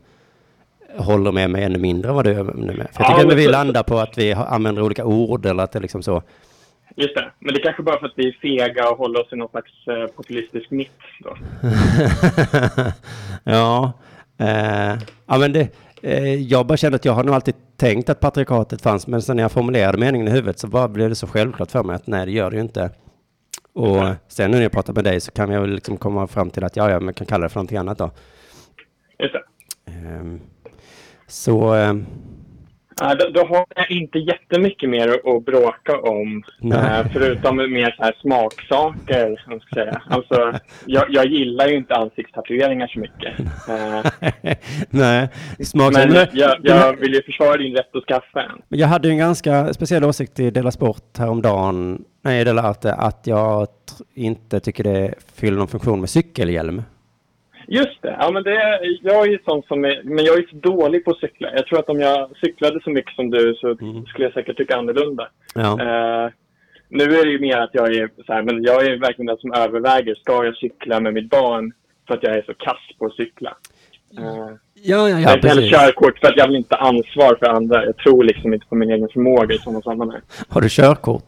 [0.97, 2.53] håller med mig ännu mindre än vad du är med.
[2.53, 5.63] För jag Ja, tycker att men vi landar på att vi använder olika ord eller
[5.63, 6.23] att det liksom så.
[6.95, 7.31] Just det.
[7.39, 9.49] Men det är kanske bara för att vi är fega och håller oss i någon
[9.49, 10.91] slags eh, populistisk mitt.
[13.43, 13.93] Ja,
[14.37, 14.93] eh,
[15.27, 15.69] ja, men det,
[16.01, 19.35] eh, jag bara kände att jag har nog alltid tänkt att patriarkatet fanns, men sen
[19.35, 22.07] när jag formulerade meningen i huvudet så bara blev det så självklart för mig att
[22.07, 22.89] nej, det gör det ju inte.
[23.73, 26.49] Och sen nu när jag pratar med dig så kan jag väl liksom komma fram
[26.49, 28.11] till att ja, ja, man kan kalla det för någonting annat då.
[29.19, 29.43] Just det.
[31.27, 31.75] Så,
[32.99, 36.43] Ja, då, då har jag inte jättemycket mer att, bråka om.
[36.73, 39.43] Eh, förutom mer så här smaksaker.
[39.47, 40.01] Jag, ska säga.
[40.09, 40.53] Alltså,
[40.85, 43.39] jag, jag gillar ju inte ansiktstatueringar så mycket.
[43.69, 44.31] Eh,
[44.89, 45.29] nej,
[45.63, 48.61] smak men jag, jag vill ju försvara din rätt att skaffa en.
[48.79, 52.93] jag hade ju en ganska speciell åsikt i Dela Sport häromdagen, nej, i Dela Arte,
[52.93, 53.67] att jag
[54.13, 56.83] inte tycker det fyller någon funktion med cykelhjälm.
[57.67, 58.15] Just det.
[58.19, 61.17] Ja, men det jag är sån som är, men jag är så dålig på att
[61.19, 61.49] cykla.
[61.55, 64.05] Jag tror att om jag cyklade så mycket som du så Mm.
[64.05, 65.27] skulle jag säkert tycka annorlunda.
[65.55, 65.71] Ja.
[65.81, 66.31] Eh,
[66.89, 69.37] nu är det ju mer att jag är så här, men jag är verkligen den
[69.37, 70.15] som överväger.
[70.15, 71.73] Ska jag cykla med mitt barn
[72.07, 73.49] för att jag är så kass på att cykla?
[74.17, 75.77] Eh, Ja, ja, jag ja, har inte heller precis.
[75.77, 77.85] körkort för att jag vill inte ta ansvar för andra.
[77.85, 80.21] Jag tror liksom inte på min egen förmåga i sådana sammanhang.
[80.49, 81.23] Har du körkort?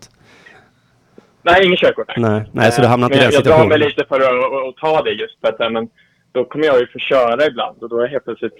[1.41, 2.07] Nej, ingen körkort.
[2.17, 2.31] nej.
[2.31, 3.87] Nej, nej så du hamnar inte i den jag, jag drar mig situationen.
[3.89, 5.89] lite för att, att, att ta det just för att men,
[6.35, 8.53] då kommer jag ju få köra ibland och då är helt plötsligt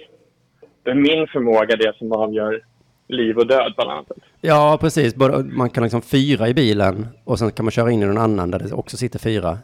[0.82, 2.60] det är min förmåga det som avgör
[3.08, 4.06] liv och död annat.
[4.40, 5.16] Ja, precis.
[5.44, 8.50] Man kan liksom fyra i bilen och sen kan man köra in i någon annan
[8.50, 9.58] där det också sitter fyra.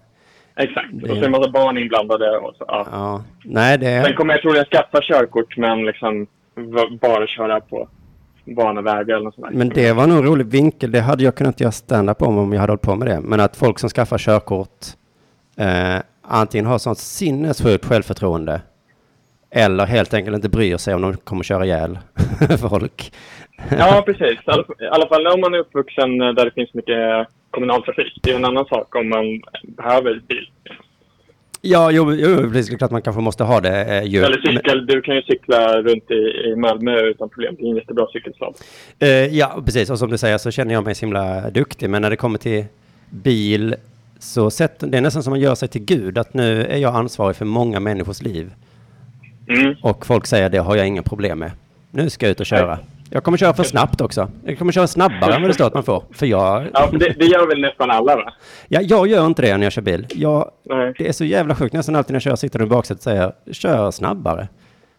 [0.57, 0.89] Exakt.
[0.93, 2.39] Det- Och så är en massa barn inblandade.
[2.39, 2.87] Och så, ja.
[2.93, 4.03] Ja, nej det...
[4.05, 6.27] Sen kommer jag troligen skaffa körkort men liksom
[7.01, 7.89] bara köra på
[8.45, 9.57] barnvägar eller något sånt där.
[9.59, 10.93] Men det var nog en rolig vinkel.
[10.93, 13.21] Det hade jag kunnat göra stand-up om om jag hade hållit på med det.
[13.21, 14.87] Men att folk som skaffar körkort
[15.59, 15.97] eh,
[16.33, 18.61] antingen har sånt sinnessjukt självförtroende
[19.51, 21.99] eller helt enkelt inte bryr sig om de kommer köra ihjäl
[22.61, 23.13] folk.
[23.71, 24.39] Ja, precis.
[24.39, 28.19] I alla, alla fall om man är uppvuxen där det finns mycket kommunaltrafik.
[28.23, 30.51] Det är en annan sak om man behöver bil.
[31.61, 32.69] Ja, jo, jo precis.
[32.69, 34.25] Det är klart man kanske måste ha det eh, ju.
[34.25, 34.87] Eller cykel.
[34.87, 37.55] Du kan ju cykla runt i, i Malmö utan problem.
[37.59, 38.53] Det är en jättebra cykelstad.
[38.99, 39.91] Eh, ja, precis.
[39.91, 41.91] Och som du säger så känner jag mig så himla duktig.
[41.91, 42.65] Men när det kommer till
[43.11, 43.75] bil
[44.23, 46.19] så sätt, det är nästan som man gör sig till Gud.
[46.19, 48.53] Att nu är jag ansvarig för många människors liv.
[49.49, 49.75] Mm.
[49.83, 51.51] Och folk säger det har jag inga problem med.
[51.91, 52.79] Nu ska jag ut och köra.
[53.11, 54.31] Jag kommer köra för snabbt också.
[54.45, 56.05] Jag kommer köra snabbare än vad det står att man får.
[56.11, 58.33] För jag, Ja, för det, det gör väl nästan alla va?
[58.69, 60.07] ja, jag gör inte det när jag kör bil.
[60.11, 60.51] Jag,
[60.99, 61.73] det är så jävla sjukt.
[61.75, 64.49] Nästan alltid när jag kör sitter du i baksätet och säger kör snabbare.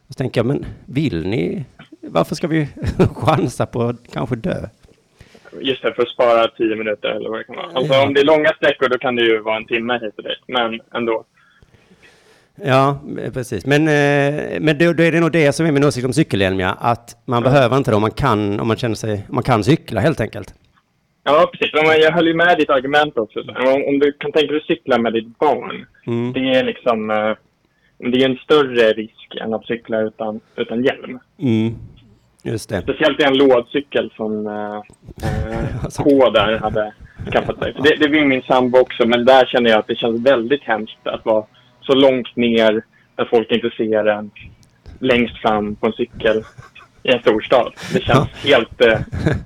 [0.07, 1.65] Och så tänker jag, men vill ni?
[2.01, 2.67] Varför ska vi
[3.15, 4.67] chansa på att kanske dö?
[5.61, 7.65] Just det, för att spara tio minuter eller vad det kan vara.
[7.73, 10.23] Alltså om det är långa sträckor då kan det ju vara en timme hit och
[10.23, 10.43] dit.
[10.47, 11.25] Men ändå.
[12.63, 12.99] Ja,
[13.33, 13.65] precis.
[13.65, 16.59] Men, eh, men då, då är det nog det som är min åsikt om cykelhjälm,
[16.59, 16.77] ja.
[16.79, 19.63] Att man behöver inte det om man kan, om man känner sig, om man kan
[19.63, 20.53] cykla helt enkelt.
[21.23, 21.69] Ja, precis.
[22.03, 23.43] Jag höll ju med ditt argument också.
[23.43, 25.85] Så Om, om du kan tänka dig att cykla med ditt barn.
[26.07, 26.33] Mm.
[26.33, 27.09] Det är liksom...
[27.09, 27.33] eh,
[28.11, 31.19] Det är en större risk än att cykla utan, utan hjälm.
[31.39, 31.73] Mm.
[32.43, 32.81] Just det.
[32.81, 34.75] Speciellt i en lådcykel som eh,
[35.29, 36.03] eh, Alltså.
[36.03, 36.93] K där hade
[37.31, 37.73] skaffat sig.
[37.73, 40.63] För Det, det vill min sambo också, men där känner jag att det känns väldigt
[40.63, 41.45] hemskt att vara
[41.81, 42.83] så långt ner
[43.15, 44.31] där folk inte ser en
[44.99, 46.43] längst fram på en cykel
[47.03, 47.73] i en storstad.
[47.93, 48.81] Det känns helt...
[48.81, 48.99] Eh,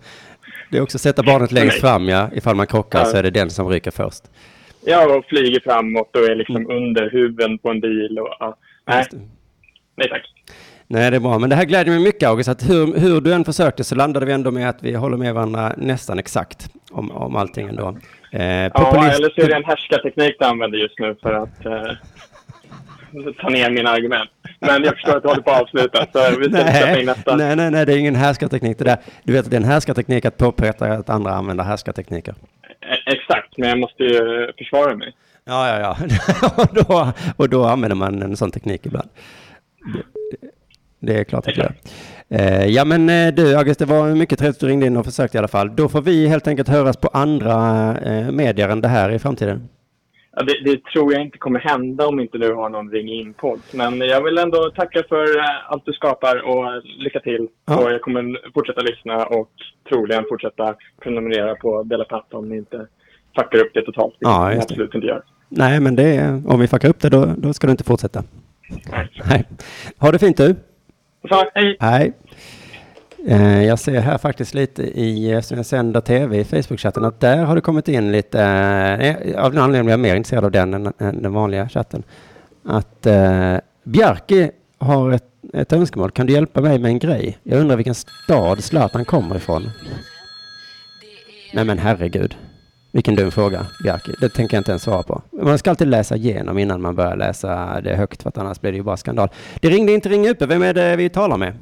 [0.71, 2.29] Det är också sätta barnet längst fram, ja.
[2.33, 3.05] Ifall man krockar Ja.
[3.05, 4.23] så är det den som ryker först.
[4.85, 8.19] ja, och flyger framåt och är liksom under huven på en bil.
[8.19, 8.57] Och, ja.
[8.87, 9.05] nej,
[9.95, 10.21] nej tack.
[10.89, 11.39] Nej, det är bra.
[11.39, 12.49] Men det här gläder mig mycket, August.
[12.49, 15.33] Att hur, hur du än försökte så landade vi ändå med att vi håller med
[15.33, 17.97] varandra nästan exakt om, om allting ändå.
[18.31, 21.65] Eh, Ja, populist- eller så är det en härskarteknik du använder just nu för att
[21.65, 24.29] eh, ta ner mina argument.
[24.59, 27.05] Men jag förstår att du håller på att avsluta, så vi ska släppa in Nej,
[27.05, 27.35] nästa.
[27.35, 28.97] nej, nej, nej, det är ingen härskarteknik det där.
[29.23, 32.35] Du vet att det är en härskarteknik att påpeka att andra använder härskartekniker.
[32.81, 35.13] E- Exakt, men jag måste ju försvara mig.
[35.45, 35.97] Ja, ja, ja.
[36.63, 39.09] och, då, och då använder man en sån teknik ibland.
[40.99, 41.73] Det, är klart att det gör.
[42.29, 45.05] Eh, ja, men eh, du August, det var mycket trevligt att du ringde in och
[45.05, 45.75] försökte i alla fall.
[45.75, 47.53] Då får vi helt enkelt höras på andra
[47.97, 49.69] eh, medier än det här i framtiden.
[50.35, 53.59] Ja, det, det tror jag inte kommer hända om inte du har någon ring in-podd.
[53.73, 55.27] Men jag vill ändå tacka för
[55.67, 57.47] allt du skapar och lycka till.
[57.65, 57.77] Ja.
[57.77, 59.49] Och jag kommer fortsätta lyssna och
[59.89, 62.87] troligen fortsätta prenumerera på Dela Papp om ni inte
[63.35, 64.15] fuckar upp det totalt.
[64.19, 64.73] Ja, just det.
[64.73, 65.23] absolut inte gör.
[65.49, 68.23] Nej, men det om vi fuckar upp det då, då ska du inte fortsätta.
[68.91, 69.09] Nej.
[69.29, 69.47] Nej.
[69.97, 70.55] Ha det fint du.
[71.29, 71.77] Så, hej!
[71.79, 72.13] Nej.
[73.27, 77.37] Eh, jag ser här faktiskt lite i, eftersom jag sänder tv i Facebook-chatten, att där
[77.37, 80.73] har det kommit in lite, eh, av den anledningen blir jag mer intresserad av den
[80.73, 82.03] än, än den vanliga chatten,
[82.65, 86.11] att eh, Bjarke har ett, ett önskemål.
[86.11, 87.37] Kan du hjälpa mig med en grej?
[87.43, 89.69] Jag undrar vilken stad Zlatan kommer ifrån.
[91.53, 92.37] Nej men herregud.
[92.97, 94.11] Vilken dum fråga, Bjarke.
[94.21, 95.21] Det tänker jag inte ens svara på.
[95.31, 98.71] Man ska alltid läsa igenom innan man börjar läsa det högt, för att annars blir
[98.71, 99.29] det ju bara skandal.
[99.61, 100.45] Det ringde inte Ring uppe.
[100.45, 101.53] Vem är det vi talar med?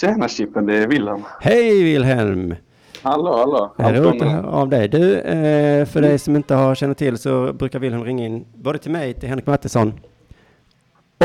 [0.00, 1.22] Tjena Chippen, det är Wilhelm.
[1.40, 2.54] Hej Wilhelm!
[3.02, 3.36] Hallå,
[3.76, 3.92] hallå.
[3.92, 4.88] Roligt att höra av dig.
[4.88, 8.78] Du, eh, för dig som inte har känner till så brukar Wilhelm ringa in både
[8.78, 9.92] till mig, till Henrik Mattisson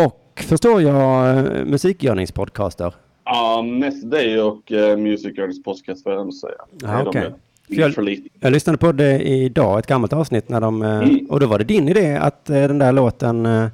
[0.05, 2.93] och förstår jag eh, musikgörningspodcaster.
[3.25, 6.61] Ja, mest dig och uh, Music Girls podcast får jag ändå säga.
[6.71, 7.21] De okej.
[7.21, 7.33] där.
[7.67, 8.19] Jag-.
[8.39, 11.25] Jag lyssnade på det idag, ett gammalt avsnitt, när de, eh, Mm.
[11.29, 13.67] och då var det din idé att eh, den där låten eh,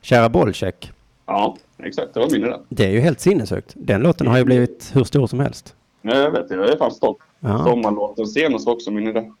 [0.00, 0.92] Kära Bolcheck,
[1.26, 2.14] Ja, exakt.
[2.14, 2.54] Det var min idé.
[2.68, 3.72] det är ju helt sinnessjukt.
[3.76, 5.74] Den låten har ju blivit hur stor som helst.
[6.02, 7.18] Ja, Jag vet, jag är fan stolt.
[7.40, 7.58] Ja.
[7.64, 9.32] Sommarlåten senast var också min idé.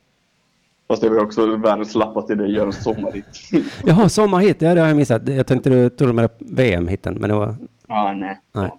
[0.88, 3.24] Fast det var också världens slappaste idé att göra en sommarhit.
[3.86, 5.28] Jaha, sommarhit, ja det har jag missat.
[5.28, 7.56] Jag tänkte du tog med VM-hitten, men det var...
[7.88, 8.40] ah, nej.
[8.52, 8.70] Nej.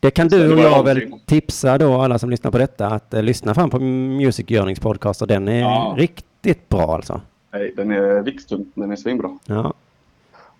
[0.00, 3.22] Det kan du och jag väl tipsa då alla som lyssnar på detta att eh,
[3.22, 5.94] lyssna fram på Music Yearnings podcast och den är Ja.
[5.98, 7.20] riktigt bra alltså.
[7.52, 8.66] Nej, den är rikstung.
[8.74, 9.38] Den är svinbra.
[9.46, 9.72] Ja.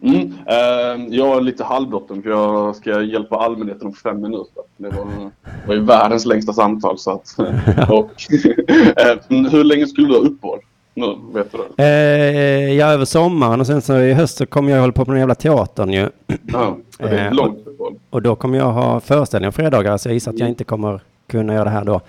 [0.02, 0.32] Mm.
[0.46, 4.62] Eh, jag har lite halvbråttom för jag ska hjälpa allmänheten om fem minuter.
[4.76, 5.06] Det var,
[5.66, 6.98] var ju världens längsta samtal.
[6.98, 7.34] Så att,
[7.90, 8.10] och,
[8.96, 10.58] eh, hur länge skulle du ha uppehåll?
[10.94, 11.84] Nu vet du det.
[11.84, 15.08] Eh, ja, över sommaren och sen så i höst så kommer jag hålla på med
[15.14, 16.08] den jävla teatern ju.
[16.52, 17.94] Ja, det är Eh, långt uppehåll.
[18.10, 21.54] Och då kommer jag ha föreställningar fredagar så jag gissar att jag inte kommer kunna
[21.54, 22.00] göra det här då.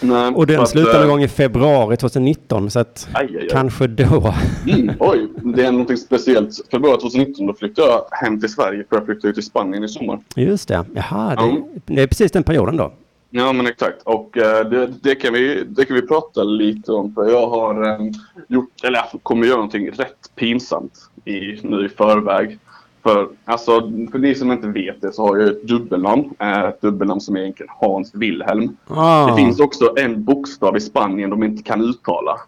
[0.00, 3.36] Nej, Och den att, slutar eh, någon gång i februari 2019 så att Aj, aj,
[3.42, 3.48] aj.
[3.50, 4.34] kanske då.
[4.72, 6.50] Mm, oj, det är något speciellt.
[6.70, 9.88] Februari 2019 då flyttade jag hem till Sverige för jag flyttade ut till Spanien i
[9.88, 10.18] sommar.
[10.36, 10.84] Just det.
[10.94, 11.56] Jaha, Ja.
[11.86, 12.92] det, det är precis den perioden då.
[13.36, 17.14] Ja men exakt och eh, det, det, kan vi, det kan vi prata lite om
[17.14, 18.06] för jag har eh,
[18.48, 22.58] gjort, eller jag kommer göra någonting rätt pinsamt i, nu i förväg.
[23.02, 23.80] För alltså
[24.12, 26.30] för ni som inte vet det så har jag ett dubbelnamn.
[26.38, 28.76] eh, Ett dubbelnamn som är egentligen Hans Wilhelm.
[28.86, 29.26] Ah.
[29.30, 32.40] Det finns också en bokstav i Spanien de inte kan uttala.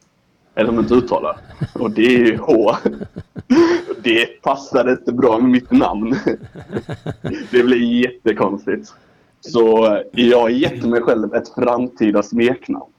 [0.55, 1.37] Eller de inte uttalar.
[1.75, 2.75] Och det är ju H.
[4.03, 6.17] Det passar inte bra med mitt namn.
[7.51, 8.95] Det blir jättekonstigt.
[9.41, 12.93] Så jag har gett mig själv ett framtida smeknamn.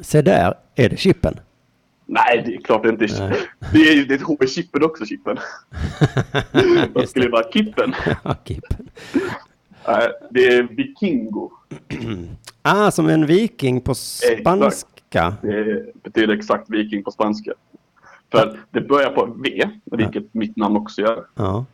[0.00, 1.40] Se där, är det chippen?
[2.06, 3.36] Nej, det är klart det inte är.
[3.72, 5.38] Det är, det är ett H i chippen också, chippen.
[6.92, 7.52] Vad skulle det vara?
[7.52, 7.94] Kippen?
[8.24, 8.88] Ja, Kippen.
[9.86, 11.50] Nej, det är vikingo.
[12.62, 15.34] Ah, som en viking på spanska.
[15.42, 17.52] Det betyder exakt viking på spanska.
[18.30, 21.24] För det börjar på V, vilket mitt namn också gör.
[21.34, 21.64] Ja.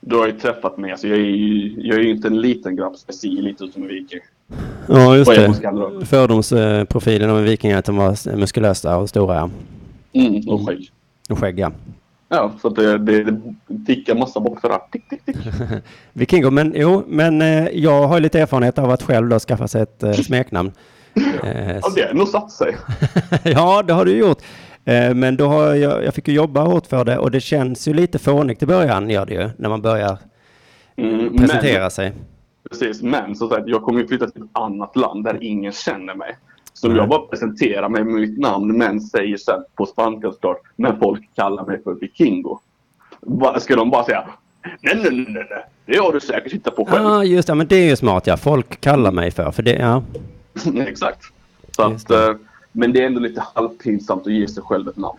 [0.00, 2.76] Du har ju träffat mig, alltså jag är ju, jag är ju inte en liten
[2.76, 4.20] grabb, så jag ser lite ut som en viking.
[4.88, 5.54] Ja, just det.
[6.06, 9.34] Fördomsprofilen av en viking är att de var muskulösa och stora.
[9.34, 9.50] ja.
[10.12, 10.90] Mm, och skägg.
[11.30, 11.72] Och skäggiga.
[12.28, 14.78] Ja, så att det, det, det tickar massa boxar där.
[14.92, 15.36] Tick, tick, tick.
[16.12, 19.82] Vikingo, men jo, men eh, jag har lite erfarenhet av att själv då skaffa sig
[19.82, 20.72] ett eh, smeknamn.
[21.82, 22.76] Ja, det har nog satt sig.
[23.44, 24.38] ja, det har du gjort.
[24.84, 27.88] Eh, men då har jag, jag fick ju jobba hårt för det och det känns
[27.88, 30.18] ju lite fånigt i början, gör det ju, när man börjar
[30.96, 32.12] Mm, presentera men, sig.
[32.70, 36.14] precis, men så att jag kommer ju flytta till ett annat land där ingen känner
[36.14, 36.36] mig.
[36.72, 36.96] Så Nej.
[36.96, 41.34] jag bara presenterar mig med mitt namn, men säger sen på spanska såklart, när folk
[41.36, 42.58] kallar mig för vikingo.
[43.58, 44.24] Ska de bara säga
[44.62, 47.04] nej, nej, nej, nej, det har du säkert hittat på själv.
[47.04, 48.36] Ja, ah, just det, men det är ju smart, ja.
[48.36, 50.02] Folk kallar mig för, för det, ja.
[50.86, 51.22] Exakt.
[51.76, 52.34] Så att, eh,
[52.72, 55.18] men det är ändå lite halvpinsamt att ge sig själv ett namn.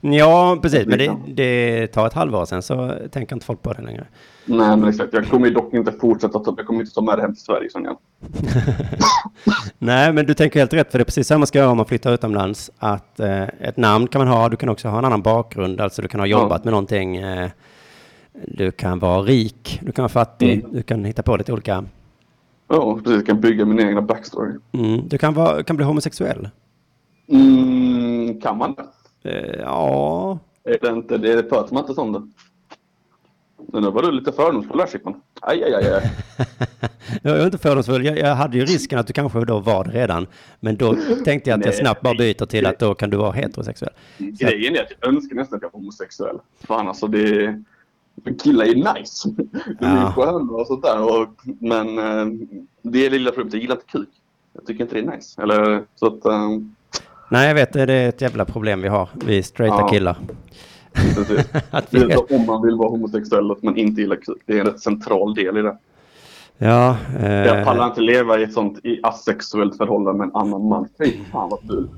[0.00, 3.82] Ja, precis, men det, det tar ett halvår sen så tänker inte folk på det
[3.82, 4.06] längre.
[4.46, 5.12] Nej, men exakt.
[5.12, 7.70] Jag kommer dock inte fortsätta ta, jag kommer inte ta med det hem till Sverige
[7.70, 7.96] sen igen.
[9.78, 11.86] Nej, men du tänker helt rätt, för det är precis samma ska göra om man
[11.86, 12.70] flyttar utomlands.
[12.78, 16.02] Att eh, ett namn kan man ha, du kan också ha en annan bakgrund, alltså
[16.02, 16.64] du kan ha jobbat Ja.
[16.64, 17.16] med någonting.
[17.16, 17.50] Eh,
[18.48, 20.72] du kan vara rik, du kan vara fattig, Mm.
[20.72, 21.84] du kan hitta på lite olika.
[22.68, 23.12] Ja, precis.
[23.12, 24.52] Jag kan bygga min egna backstory.
[24.72, 26.48] Mm, du kan, vara, kan bli homosexuell.
[27.28, 28.84] Mm, kan man det?
[29.30, 32.22] Eh, ja, Är det inte, det pratar man inte om det.
[33.72, 35.14] Men nu var du lite fördomsfull där Chippen.
[35.40, 36.10] Aj, aj, aj, aj.
[37.22, 38.04] jag är inte fördomsfull.
[38.04, 40.26] Jag, jag hade ju risken att du kanske då var det redan.
[40.60, 43.32] Men då tänkte jag att jag snabbt bara byter till att då kan du vara
[43.32, 43.92] heterosexuell.
[44.16, 46.38] Så Grejen är att jag önskar nästan att jag var homosexuell.
[46.66, 47.62] Fan alltså det...
[48.42, 49.28] Killar är nice.
[49.80, 50.12] De är Ja.
[50.16, 51.02] sköna och sånt där.
[51.22, 51.28] Och,
[51.60, 52.26] men eh,
[52.82, 54.08] det är lilla problemet, jag gillar inte kuk.
[54.52, 55.42] Jag tycker inte det är nice.
[55.42, 56.24] Eller så att...
[56.24, 56.48] eh,
[57.28, 59.88] nej, jag vet, det är ett jävla problem vi har, vi straighta Ja.
[59.88, 60.16] killar.
[60.92, 61.46] precis.
[61.70, 64.42] Att Det vi är är, om man vill vara homosexuell att man inte gillar kuk.
[64.46, 65.76] Det är en rätt central del i det.
[66.58, 70.68] ja, Jag pallar eh, inte leva i ett sånt i asexuellt förhållande med en annan
[70.68, 70.88] man.
[70.98, 71.88] Fy fan vad ful.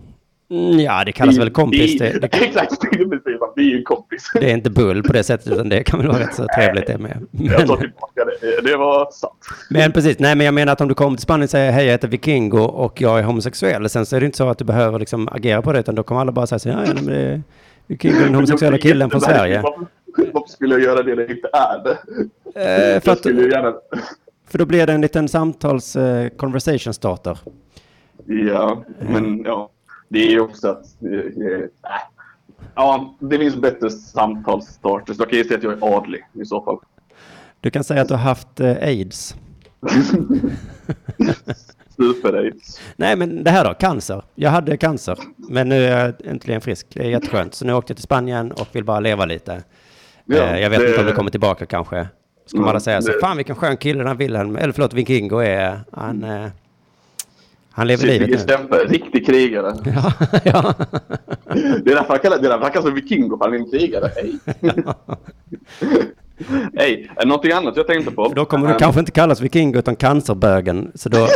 [0.51, 1.99] Mm, ja, det kallas väl kompis.
[1.99, 3.41] Det, det, Exakt, det är precis.
[3.57, 4.31] Vi är ju kompis.
[4.35, 6.87] det är inte bull på det sättet, utan det kan väl vara rätt så trevligt
[6.87, 7.27] det med.
[7.31, 8.61] Jag tar Men, tillbaka det.
[8.71, 9.33] Det var sant.
[9.71, 11.85] men precis, nej men jag menar att om du kommer till Spanien och säger hej
[11.85, 13.89] jag heter Vikingo och jag är homosexuell.
[13.89, 16.03] Sen så är det inte så att du behöver liksom agera på det, utan då
[16.03, 17.43] kommer alla bara säga så ja, ja, men det är
[17.87, 19.63] Vikingo, den homosexuella killen från Sverige.
[19.63, 21.99] Varför, skulle jag göra det när jag inte är det?
[22.95, 23.75] Eh, för att, gärna...
[24.49, 26.31] För då blir det en liten samtals eh,
[26.93, 27.39] starter.
[28.27, 29.71] Ja, men ja.
[30.09, 30.85] Det är ju också att...
[31.03, 31.69] äh.
[32.75, 35.17] Ja, det finns bättre samtalsstarters.
[35.19, 36.79] Jag kan ju säga att jag är adlig i så fall.
[37.61, 39.35] Du kan säga att du har haft eh, aids.
[41.97, 42.81] Super-aids.
[42.97, 44.23] Nej, men det här då, cancer.
[44.35, 46.87] Jag hade cancer, men nu är jag äntligen frisk.
[46.95, 47.55] Det är jätteskönt.
[47.55, 49.63] Så nu åkte jag till Spanien och vill bara leva lite.
[50.25, 52.09] Ja, eh, jag vet det- inte om det kommer tillbaka kanske.
[52.47, 54.93] Ska man alla säga så, det- fan vilken skön kille den här Wilhelm, eller förlåt,
[54.95, 55.81] Vikingo är.
[55.93, 56.47] Han, eh,
[57.77, 58.37] Han lever livet nu.
[58.77, 59.75] riktig krigare.
[59.85, 60.13] Ja,
[60.45, 60.75] ja.
[61.85, 63.59] Det är därför han kallas, det är därför han kallas för vikingo, för han är
[63.59, 64.11] en krigare.
[64.17, 64.39] Hej!
[66.75, 68.29] Hej, är det någonting annat jag tänkte på?
[68.29, 70.93] Då kommer du Eh, kanske inte kallas vikingo utan cancerbögen.
[70.95, 71.19] Så då...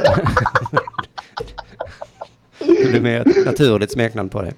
[2.58, 4.52] det blir mer ett naturligt smeknamn på det.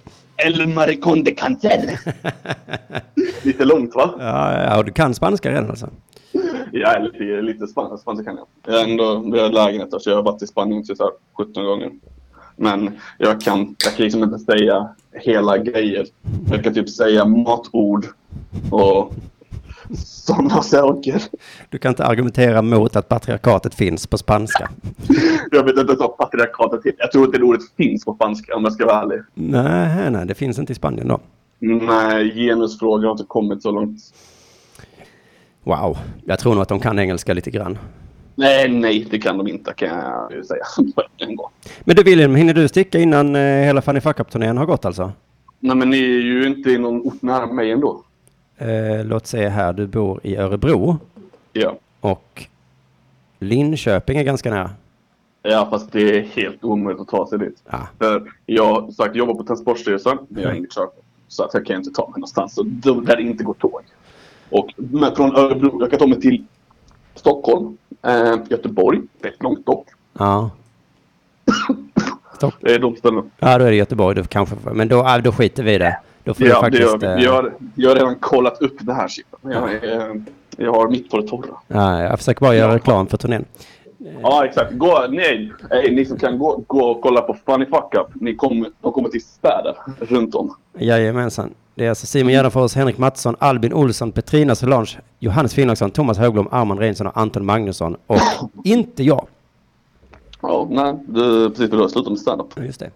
[0.45, 1.99] El Maricón de Cancer.
[3.43, 4.15] Lite långt va?
[4.19, 5.89] Ja, ja, och du kan spanska redan alltså?
[6.73, 8.47] Ja, lite, lite spanska, spanska kan jag.
[8.75, 11.03] Jag har ändå, vi har lägenhet där, så jag har varit i Spanien typ så
[11.03, 11.91] här 17 gånger.
[12.57, 16.07] Men jag kan, jag kan liksom inte säga hela grejer.
[16.51, 18.07] Jag kan typ säga matord
[18.71, 19.13] och
[20.05, 21.23] sådana saker.
[21.71, 24.71] Du kan inte argumentera mot att patriarkatet finns på spanska.
[25.51, 26.99] Jag vet inte vad patriarkatet heter.
[26.99, 29.23] Jag tror inte det ordet finns på spanska om jag ska vara ärlig.
[29.35, 31.21] Nej, nej, det finns inte i Spanien då.
[31.59, 33.99] Nej, genusfrågor har inte kommit så långt.
[35.65, 37.79] Wow, jag tror nog att de kan engelska lite grann.
[38.35, 40.65] Nej, nej, det kan de inte kan jag säga.
[41.85, 45.13] Men du William, hinner du sticka innan eh, hela Fanny Fuck Up-turnén har gått alltså?
[45.61, 48.03] Nej, men ni är ju inte i någon ort nära mig ändå.
[48.69, 50.99] Eh, låt säga här, du bor i Örebro
[51.53, 51.77] Ja.
[52.01, 52.47] och
[53.39, 54.71] Linköping är ganska nära.
[55.43, 57.63] Ja, fast det är helt omöjligt att ta sig dit.
[57.71, 57.89] Ja.
[57.99, 61.05] För jag sagt jobbar på Transportstyrelsen, men jag har inget körkort.
[61.29, 63.81] Så att jag kan inte ta mig någonstans så då, där det inte går tåg.
[64.51, 66.45] Och men från Örebro, jag kan ta mig till
[67.15, 69.87] Stockholm, eh, Göteborg, rätt långt dock.
[70.19, 70.51] Ja.
[72.37, 72.55] Stopp.
[72.61, 73.23] Det är de ställena.
[73.39, 74.57] Ja, då är det Göteborg du kanske.
[74.73, 75.97] Men då, då skiter vi i det.
[76.25, 76.83] Då får Ja, faktiskt...
[76.83, 77.25] gör, eh, vi.
[77.25, 79.27] jag, har, jag har redan kollat upp det här shit.
[79.43, 80.23] Jag, är-
[80.57, 81.57] jag har mitt på det torra.
[81.69, 83.45] ja, jag försöker bara göra reklam för turnén.
[84.23, 84.73] Ja, exakt.
[84.73, 88.35] Gå, nej, nej, ni som kan gå, gå och kolla på Funny Fuck Up, ni
[88.35, 90.55] kommer, de kommer till städer runt om.
[90.79, 91.51] Jajamensan.
[91.75, 96.49] Det är alltså Simon Gärdenfors, Henrik Mattsson, Albin Olsson, Petrina Solange, Johannes Finnlagsson, Thomas Högblom,
[96.51, 97.97] Armand Reinsson och Anton Magnusson.
[98.07, 98.19] Och
[98.65, 99.27] inte jag.
[100.41, 102.47] Ja, nej, du, precis du har slutat med standup.
[102.57, 102.91] Just det.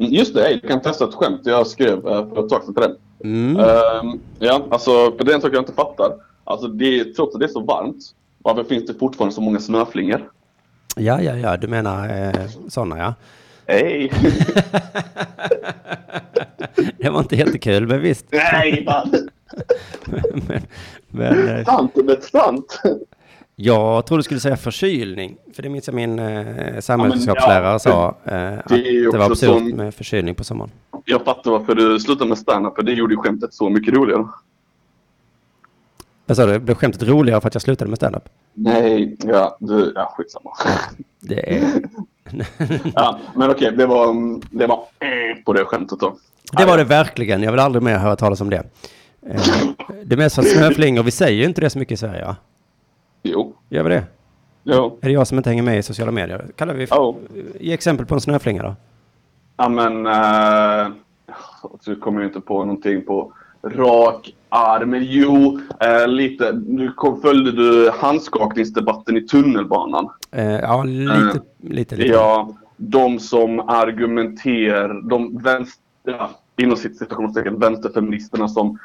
[0.00, 2.82] Just det, du kan testa ett skämt jag skrev eh, för ett tag sedan till
[2.82, 2.96] den.
[3.24, 3.56] Mm.
[3.56, 6.12] Ehm, ja, alltså, för det är en sak jag inte fattar.
[6.44, 7.96] Alltså, det, trots att det är så varmt,
[8.38, 10.30] varför finns det fortfarande så många snöflingor?
[10.96, 13.14] Ja, ja, ja, du menar eh, sådana ja.
[13.66, 14.12] Hej!
[16.98, 18.26] Det var inte jättekul, men visst.
[18.30, 19.28] Nej, man!
[20.48, 20.62] men,
[21.08, 22.82] men eh, Sant men sant!
[23.60, 25.36] Jag trodde du skulle säga förkylning.
[25.54, 28.14] För det minns jag min eh, samhällskunskapslärare ja, sa.
[28.24, 30.70] Eh, att det ju det var absurt som- med förkylning på sommaren.
[31.04, 34.24] Jag fattar varför du slutade med standup, för det gjorde ju skämtet så mycket roligare.
[36.26, 36.58] Vad sa du?
[36.58, 38.22] Blev skämtet roligare för att jag slutade med standup?
[38.54, 40.50] Nej, ja, du, ja skitsamma.
[41.20, 41.62] Det är...
[42.94, 44.14] ja, men okej, det var,
[44.58, 44.84] det var
[45.44, 46.16] på det skämtet då.
[46.52, 47.42] Det var det verkligen.
[47.42, 48.62] Jag vill aldrig mer höra talas om det.
[49.30, 49.40] Eh,
[50.04, 52.36] Det är mest att snöflingor, vi säger ju inte det så mycket i Sverige va?
[53.22, 54.04] Jo, Gör vi det?
[54.62, 54.98] jo.
[55.00, 56.46] Är det jag som inte hänger med i sociala medier?
[56.56, 56.86] Kallar vi...
[56.90, 57.14] Ja.
[57.60, 58.74] Ge exempel på en snöflinga då.
[59.56, 60.06] Ja, men...
[60.06, 60.96] Uh,
[61.84, 64.90] du kommer ju inte på någonting på rak arm.
[64.90, 66.52] Men jo, eh, lite.
[66.66, 70.08] Nu kom, följde du handskakningsdebatten i tunnelbanan?
[70.30, 72.08] Eh, ja, lite, lite, lite.
[72.08, 78.78] Ja, de som argumenterar, de vänster, ja, inom sitt citationstecken, vänsterfeministerna som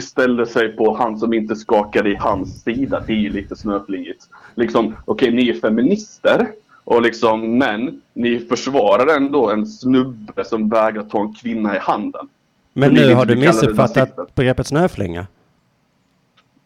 [0.00, 3.02] ställde sig på han som inte skakade i hans sida.
[3.06, 4.28] Det är ju lite snöflingigt.
[4.54, 6.48] Liksom, okej, ni är feminister.
[6.84, 12.28] Och liksom, men ni försvarar ändå en snubbe som vägrar ta en kvinna i handen.
[12.72, 15.26] Men nu har du missuppfattat begreppet snöflinga.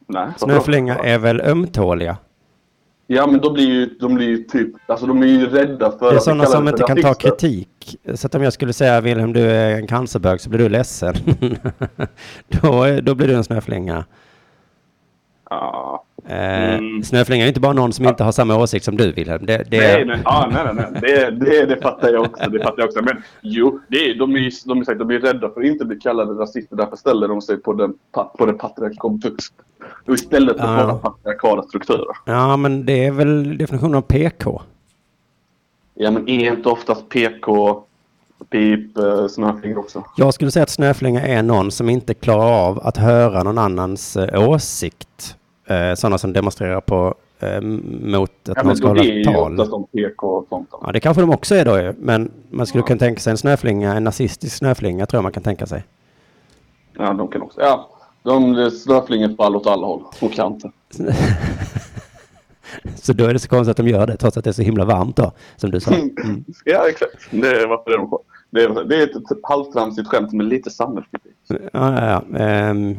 [0.07, 2.17] Nej, Snöflinga är väl ömtåliga?
[3.13, 6.07] Ja, men då blir ju, de blir ju typ, alltså de är ju rädda för
[6.07, 7.97] Det är att sådana som inte kan ta kritik.
[8.15, 11.15] Så att om jag skulle säga Wilhelm, du är en cancerbög, så blir du ledsen.
[12.49, 14.05] då, då blir du en snöflinga.
[15.51, 16.05] Ja.
[16.29, 17.03] Eh, Mm.
[17.03, 19.47] Snöflinga är inte bara någon som inte har samma åsikt som du Wilhelm.
[19.47, 21.01] Det, det Nej, nej, ja, nej, nej, nej.
[21.01, 22.51] Det, det, det fattar jag också.
[22.51, 23.03] Det fattar jag också.
[23.03, 25.85] Men jo, det är, de, är, de, är, sagt, de är rädda för att inte
[25.85, 26.77] bli kallade rasister.
[26.77, 27.95] Därför ställer de sig på den,
[28.39, 29.19] på den patriarkala
[30.09, 30.99] Istället för Ja.
[31.03, 32.17] patriarkala strukturer.
[32.25, 34.63] Ja, men det är väl definitionen av PK.
[35.95, 37.83] Ja, men är inte oftast PK,
[38.51, 40.05] pip, eh, snöfingrar också?
[40.17, 44.17] Jag skulle säga att snöflinga är någon som inte klarar av att höra någon annans
[44.17, 45.37] eh, åsikt.
[45.71, 49.53] Eh, sådana som demonstrerar på, eh, mot att Ja, men ska hålla det är tal.
[49.53, 50.69] oftast som PK och sånt.
[50.71, 50.81] då.
[50.87, 51.93] Ja, det kanske de också är då.
[51.99, 52.87] Men man skulle Ja.
[52.87, 55.85] kunna tänka sig en snöflinga, en nazistisk snöflinga tror jag man kan tänka sig.
[56.99, 57.61] Ja, de kan också.
[57.61, 57.89] Ja,
[58.23, 60.71] de snöflingor faller åt alla håll och kanter.
[62.95, 64.63] Så då är det så konstigt att de gör det, trots att det är så
[64.63, 65.95] himla varmt då, som du sa.
[65.95, 66.45] Mm.
[66.65, 67.13] Ja, exakt.
[67.31, 68.19] Det är varför det är de.
[68.51, 69.13] Det är, det är ett
[69.43, 71.33] halvtramsigt skämt med lite samhällskritik.
[71.49, 72.39] Ja, ja, ja.
[72.39, 72.97] Ehm,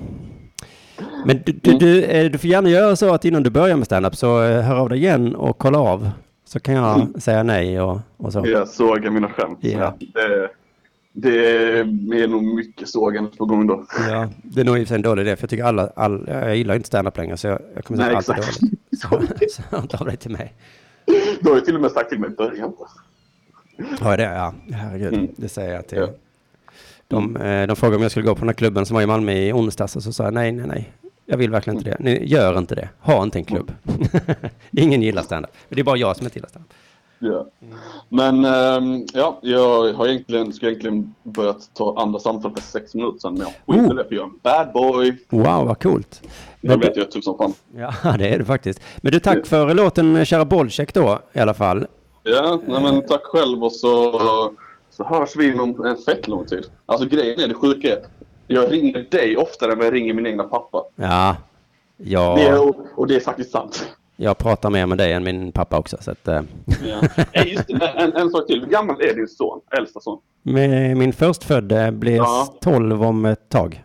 [1.25, 3.85] men du, du, du, eh, du får gärna göra så att innan du börjar med
[3.85, 6.09] standup så eh, hör av dig igen och kolla av.
[6.45, 8.43] Så kan jag säga nej och, och så.
[8.45, 9.59] Jag sågar mina skämt.
[9.61, 9.97] Ja.
[11.13, 13.85] Det, det är nog mycket sågande på gång då.
[14.09, 15.89] Ja, det är nog i och för sig en dålig idé, för jag tycker alla,
[15.95, 19.41] all, jag gillar inte stand-up längre, så jag, jag kommer säga allt är dåligt.
[19.41, 20.53] Så, så hör inte av dig till mig.
[21.41, 22.83] Du har ju till och med sagt till mig, börja inte.
[24.03, 24.35] Har jag det?
[24.35, 25.13] Ja, herregud.
[25.13, 25.27] Mm.
[25.35, 25.97] Det säger jag till.
[25.97, 26.07] Ja.
[27.07, 29.05] De, eh, de frågade om jag skulle gå på den här klubben som var i
[29.05, 30.91] Malmö i onsdags och så sa jag nej, nej, nej.
[31.31, 31.97] Jag vill verkligen inte det.
[31.99, 32.89] Ni gör inte det.
[32.99, 33.71] Ha inte en klubb.
[34.71, 35.51] Ingen gillar stand-up.
[35.69, 36.73] Men det är bara jag som inte gillar stand-up.
[37.19, 37.47] Ja.
[38.09, 43.19] Men ehm, ja, jag har egentligen, ska egentligen börjat ta andra samtal för sex minuter
[43.19, 43.33] sedan.
[43.33, 43.95] Men jag skiter Oh.
[43.95, 45.17] det för jag är en bad boy.
[45.29, 46.21] Wow, vad coolt.
[46.61, 47.53] Jag vet, jag är typ som fan.
[47.75, 48.81] Ja, det är du faktiskt.
[49.01, 51.87] Men du, tack för låten eh, Kära Bolcheck då, i alla fall.
[52.23, 54.19] Ja, nej, men tack själv och så,
[54.89, 56.65] så hörs vi inom en fett lång tid.
[56.85, 57.99] Alltså grejen är, det sjuka är,
[58.53, 60.83] jag ringer dig oftare än jag ringer min egna pappa.
[60.95, 61.35] Ja,
[61.97, 63.87] Det jag, är, och det är faktiskt sant.
[64.15, 65.97] jag pratar mer med dig än min pappa också.
[65.99, 66.41] Så att, eh,
[66.85, 67.01] Ja.
[67.67, 68.59] Det, en, en sak till.
[68.61, 69.61] Hur gammal är din son?
[69.77, 70.19] Äldsta son?
[70.43, 72.53] med min förstfödde blir Ja.
[72.61, 73.83] 12 om ett tag.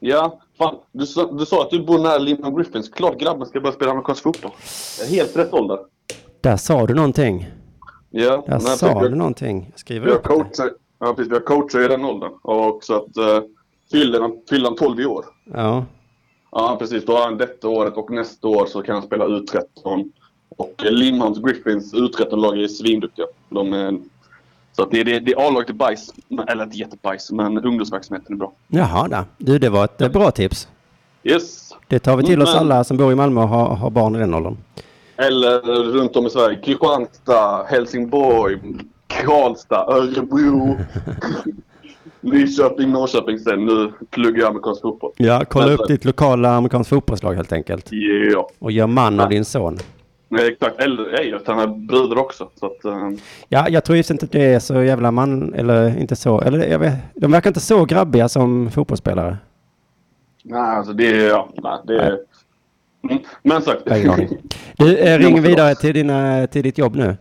[0.00, 0.74] Ja, fan.
[0.92, 2.88] Du, sa- du sa att du bor nära Limhamn Griffins.
[2.88, 4.50] Klart grabben ska börja spela amerikansk fotboll.
[4.98, 5.78] Det är Helt rätt ålder.
[6.40, 7.50] Där sa du någonting.
[8.10, 9.66] Ja, Där jag sa du någonting.
[9.70, 10.28] Jag skriver Vi har upp det.
[10.28, 12.32] coacher, ja, precis, vi har coacher i den åldern.
[12.42, 13.42] Och så att uh,
[13.92, 15.24] fyller, han, fyller han 12 i år.
[15.54, 15.84] Ja,
[16.54, 17.04] Ja, precis.
[17.04, 20.10] Då har han detta året och nästa år så kan han spela U13.
[20.56, 23.26] Och Limhamns Griffins U13-lag är svinduktiga.
[23.48, 23.98] De är,
[24.72, 26.14] så att det, det, det är A-laget är bajs.
[26.48, 28.52] Eller inte jättebajs, men ungdomsverksamheten är bra.
[28.68, 29.24] jaha, där.
[29.38, 30.68] du det var ett eh, bra tips.
[31.22, 31.70] Yes.
[31.88, 34.16] Det tar vi till oss Men- alla som bor i Malmö och har, har barn
[34.16, 34.56] i den åldern.
[35.16, 35.60] Eller
[35.92, 36.58] runt om i Sverige.
[36.62, 38.58] Kristianstad, Helsingborg,
[39.06, 40.76] Karlstad, Örebro.
[42.22, 43.64] Nyköping, Norrköping sen.
[43.66, 45.12] Nu pluggar jag amerikansk fotboll.
[45.16, 47.88] Ja, kolla Men- upp ditt lokala amerikansk fotbollslag helt enkelt.
[48.32, 48.48] Ja.
[48.58, 49.78] Och gör man av din son.
[50.28, 50.80] Nej, exakt.
[50.80, 52.48] Eller nej, utan han bröder också.
[52.60, 53.10] Så att, eh,
[53.48, 56.66] Ja, jag tror just inte att det är så jävla man, eller inte så, eller
[56.66, 59.36] jag vet, de verkar inte så grabbiga som fotbollsspelare.
[60.44, 61.28] nej, alltså det är...
[61.28, 62.18] Ja, nej, det är...
[63.10, 63.22] Mm.
[63.42, 63.82] Men sagt.
[64.76, 67.16] Du, eh, ring vidare till, dina, till ditt jobb nu.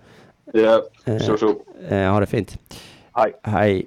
[0.53, 1.19] Ja, Eh.
[1.19, 1.55] kör så.
[1.95, 2.57] Eh, ha det fint.
[3.13, 3.33] Hej.
[3.43, 3.85] Hej.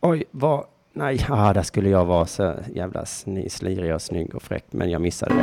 [0.00, 0.64] Oj, vad...
[0.92, 3.04] Nej, ah, där skulle jag vara så jävla
[3.48, 5.42] slirig och snygg och fräck, men jag missade det.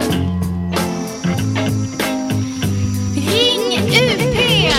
[3.15, 4.73] Ring UP!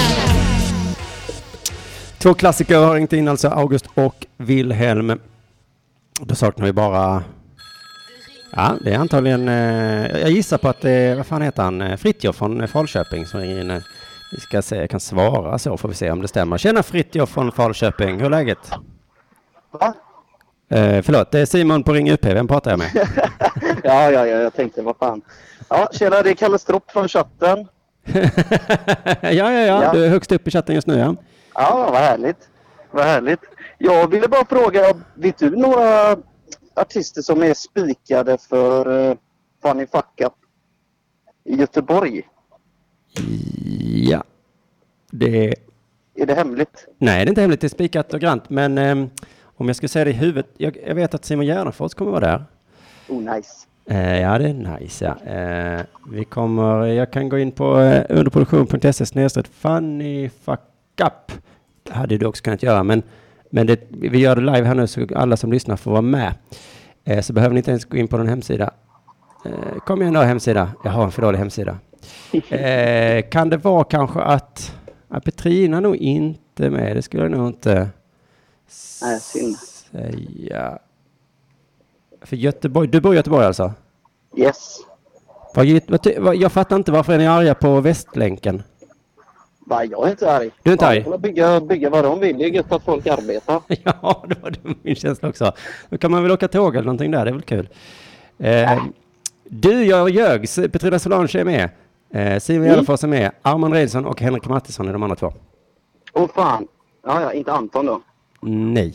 [2.19, 5.21] Två klassiker har ringt in, alltså August och Wilhelm.
[6.21, 7.25] Då saknar vi bara...
[8.53, 9.49] Ja, det är antagligen...
[9.49, 11.17] Eh, jag gissar på att det är...
[11.17, 11.83] Vad fan heter han?
[11.83, 13.71] Eh, Fritjof från eh, Falköping som ringer in.
[13.71, 13.83] eh.
[14.33, 16.59] Vi ska se, jag kan svara så får vi se om det stämmer.
[16.59, 18.73] Tjena Fritjof från Falköping, hur är läget?
[19.77, 19.95] Va?
[20.69, 22.25] Eh, förlåt, det är Simon på Ring UP.
[22.25, 22.91] Vem pratar jag med?
[23.85, 25.23] Ja, ja, ja, jag tänkte vad fan.
[25.69, 27.59] Ja, tjena, det är Kalle Stropp från chatten.
[29.21, 29.93] ja, ja, ja, Ja.
[29.93, 31.15] du är högst upp i chatten just nu, ja.
[31.55, 32.49] Ja, vad härligt.
[32.91, 33.41] Vad härligt.
[33.79, 34.83] Jag ville bara fråga,
[35.15, 36.17] vet du några
[36.75, 39.17] artister som är spikade för uh,
[39.63, 40.33] Funny Fuck Up
[41.45, 42.23] i Göteborg?
[44.11, 44.25] Ja.
[45.11, 45.55] Det...
[46.15, 46.87] Är det hemligt?
[46.99, 47.61] Nej, det är inte hemligt.
[47.61, 48.51] Det är spikat och grant.
[48.51, 49.11] Men ehm,
[49.57, 50.47] om jag skulle säga det i huvudet.
[50.57, 52.45] Jag, jag vet att Simon Gärdenfors kommer vara där.
[53.09, 53.67] Oh, nice.
[53.91, 55.05] Eh, ja, det är nice.
[55.05, 55.33] Ja.
[55.33, 55.81] Eh,
[56.11, 60.61] vi kommer, jag kan gå in på eh, underproduktion.se snedstreck funny fuck
[61.03, 61.33] up.
[61.83, 63.03] Det hade du också kunnat göra, men,
[63.51, 66.35] men det, vi gör det live här nu så alla som lyssnar får vara med.
[67.05, 68.71] Eh, så behöver ni inte ens gå in på någon hemsida.
[69.45, 70.71] Eh, kom igen då, hemsida.
[70.85, 71.79] Jag har en för dålig hemsida.
[72.51, 74.77] Eh, kan det vara kanske att,
[75.09, 76.97] att Petrina nog inte med?
[76.97, 77.89] Det skulle jag nog inte
[79.03, 79.57] Nej, synd.
[79.93, 80.79] säga.
[82.23, 83.73] För Göteborg, du bor i Göteborg alltså?
[84.37, 84.79] Yes.
[86.35, 88.63] Jag fattar inte varför är ni arga på Västlänken?
[89.67, 90.51] Va, jag är inte arg.
[90.63, 91.03] Du är inte arg?
[91.03, 92.39] de bygga, bygga vad de vill.
[92.39, 93.63] Det är gött att folk arbetar.
[93.85, 95.53] ja, det var det min känsla också.
[95.89, 97.69] Då kan man väl åka tåg eller någonting där, det är väl kul.
[98.39, 98.83] Eh,
[99.45, 100.43] du, jag ljög.
[100.73, 101.71] Petrina Solange är med.
[102.11, 103.31] Eh, Simon Gärdenfors är med.
[103.43, 105.33] Arman Reinsson och Henrik Mattisson är de andra två.
[106.13, 106.69] Åh fan.
[107.07, 108.03] Ja, ja, inte Anton då.
[108.49, 108.95] Nej.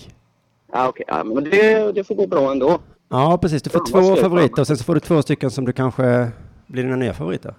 [0.73, 1.05] Ja, okej.
[1.07, 2.79] Ja, men det, det får gå bra ändå.
[3.09, 3.61] Ja, precis.
[3.61, 6.31] Du får vad två favoriter och sen så får du två stycken som du kanske
[6.67, 7.53] blir dina nya favoriter.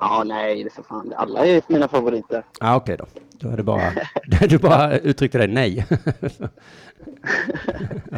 [0.00, 1.12] Ja, nej, det för fan.
[1.16, 2.44] Alla är mina favoriter.
[2.60, 3.06] Ja, okej då.
[3.32, 3.92] Då är det bara...
[4.48, 5.86] du bara uttryckte dig nej.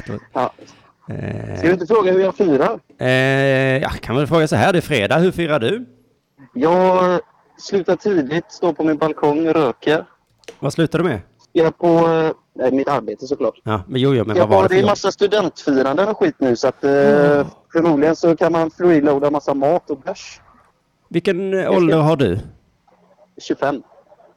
[0.33, 0.53] Ja.
[1.09, 2.79] eh, Ska du inte fråga hur jag firar?
[2.99, 3.09] Eh,
[3.83, 5.85] ja, kan väl fråga så här, det är fredag, hur firar du?
[6.55, 7.21] Jag
[7.59, 10.05] slutar tidigt, står på min balkong, röker.
[10.61, 11.21] Vad slutar du med?
[11.55, 13.55] Är på eh, nej, mitt arbete såklart.
[13.65, 16.35] Ja, men jo, jo, men Jag vad var det det är massa studentfiranden och skit
[16.39, 16.91] nu så att eh,
[17.73, 20.41] förmodligen så kan man freeloada massa mat och bärs.
[21.09, 22.39] Vilken eh, ålder har du?
[23.41, 23.83] 25.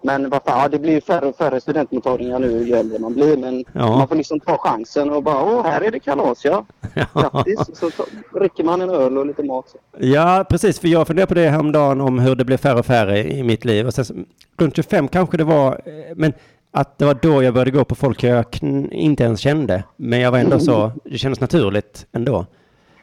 [0.02, 3.14] Men vad fan, ja, det blir ju färre och färre studentmottagningar nu ju äldre man
[3.14, 3.38] blir.
[3.38, 3.98] Men Ja.
[3.98, 6.66] man får liksom ta chansen och bara åh, här är det kalas ja.
[7.14, 7.60] Grattis!
[7.74, 8.06] Så ta,
[8.40, 9.70] räcker man en öl och lite mat.
[9.70, 9.78] Så.
[10.06, 10.80] Ja, precis.
[10.80, 13.66] För jag funderade på det häromdagen om hur det blev färre och färre i mitt
[13.66, 13.88] liv.
[13.88, 14.26] Och sen,
[14.58, 16.34] runt 25 kanske det var, eh, men
[16.76, 18.46] att det var då jag började gå på folk jag
[18.92, 19.84] inte ens kände.
[19.96, 22.46] Men jag var ändå så, det kändes naturligt ändå.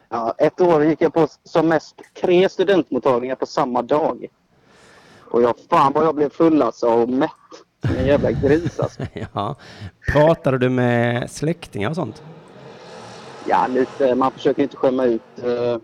[0.09, 4.27] Ja, ett år gick jag på som mest tre studentmottagningar på samma dag.
[5.31, 7.31] Och jag, fan vad jag blev full alltså och mätt.
[7.99, 9.03] En jävla gris alltså.
[9.33, 9.57] Ja.
[10.13, 12.23] Pratade du med släktingar och sånt?
[13.49, 14.15] Ja, lite.
[14.15, 15.79] Man försöker inte skämma ut eh,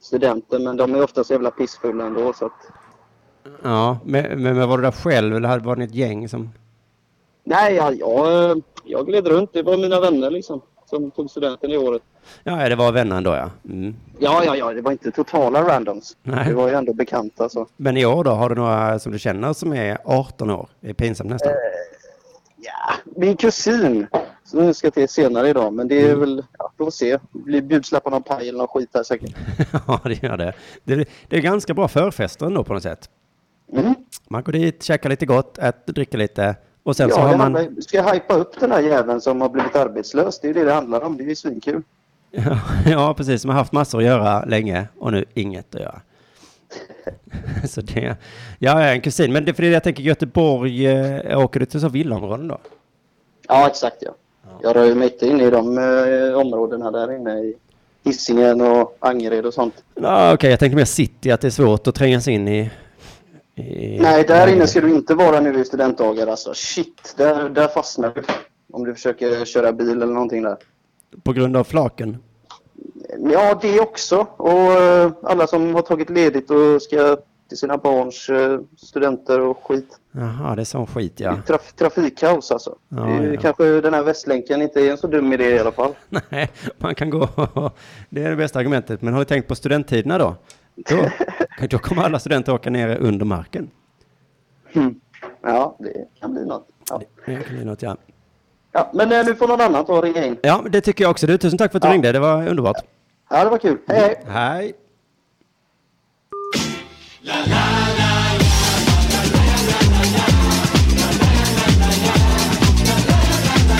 [0.00, 2.70] studenter men de är ofta så jävla pissfulla ändå så att...
[3.62, 6.50] Ja, men, men var du där själv eller var ni ett gäng som...
[7.48, 9.50] Nej, jag, jag, eh, jag gled runt.
[9.52, 12.02] Det var mina vänner liksom som tog studenten i året.
[12.44, 13.50] Ja, det var vänner ändå ja.
[13.64, 13.94] Mm.
[14.18, 16.16] Ja, ja, ja, det var inte totala randoms.
[16.22, 16.48] Nej.
[16.48, 17.66] Det var ju ändå bekanta så.
[17.76, 20.68] Men i år då, har du några som du känner som är 18 år?
[20.80, 21.52] Det är pinsamt nästan.
[22.56, 24.06] Ja, min kusin
[24.44, 25.72] som ska till senare idag.
[25.72, 27.18] Men det är väl, ja, vi får se.
[27.32, 29.34] Det blir bjudsläpp av någon paj eller någon skit här säkert.
[29.86, 30.52] Ja, det gör det.
[30.84, 31.08] det.
[31.28, 33.10] Det är ganska bra förfester ändå på något sätt.
[33.72, 33.94] Mm.
[34.28, 36.56] Man går dit, käkar lite gott, äter, dricker lite
[36.86, 37.54] och sen så Ja, har det man...
[37.54, 40.40] handlar, ska jag hypa upp den här jäveln som har blivit arbetslös?
[40.40, 41.16] Det är ju det det handlar om.
[41.16, 41.82] Det är ju svinkul.
[42.30, 43.44] Ja, ja, precis.
[43.44, 46.00] Man har haft massor att göra länge och nu inget att göra.
[47.68, 48.00] Så det...
[48.00, 48.16] Ja,
[48.58, 49.32] jag är en kusin.
[49.32, 52.58] Men det är för det jag tänker Göteborg, eh, åker du till så villaområden då?
[53.48, 54.14] Ja, exakt ja.
[54.62, 57.54] Jag rör mig inte in i de eh, områdena där inne i
[58.04, 59.74] Hisingen och Angered och sånt.
[59.94, 62.70] Ja, Okej, jag tänkte mer city, att det är svårt att tränga sig in i...
[63.56, 66.54] i Nej, där inne ska du inte vara nu i studentdagar alltså.
[66.54, 68.22] Shit, där, där fastnar du.
[68.72, 70.56] Om du försöker köra bil eller någonting där.
[71.22, 72.18] På grund av flaken?
[73.18, 74.26] Ja, det också.
[74.36, 77.16] Och eh, alla som har tagit ledigt och ska
[77.48, 79.98] till sina barns eh, studenter och skit.
[80.12, 81.36] Jaha, det är sån skit ja.
[81.46, 82.76] Traf trafikkaos alltså.
[82.88, 83.40] Ja, det är, ja.
[83.40, 85.94] Kanske den här Västlänken inte är en så dum idé i alla fall.
[86.28, 87.28] Nej, man kan gå...
[88.10, 89.02] Det är det bästa argumentet.
[89.02, 90.34] Men har du tänkt på studenttiderna då?
[90.76, 91.08] Då,
[91.70, 93.70] då kommer alla studenter åka ner under marken.
[94.72, 95.00] Mm.
[95.42, 96.68] Ja, det kan bli något.
[96.90, 97.96] Ja, Det kan bli något, ja.
[98.72, 100.36] ja men eh, nu får någon annan ta och ringa in.
[100.42, 101.26] Ja, det tycker jag också.
[101.26, 101.92] Du, tusen tack för att du Ja.
[101.94, 102.12] ringde.
[102.12, 102.76] Det var underbart.
[103.30, 103.78] Ja, det var kul.
[103.88, 104.24] Hej, hej!
[104.28, 104.74] Hej.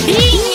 [0.07, 0.46] Ring!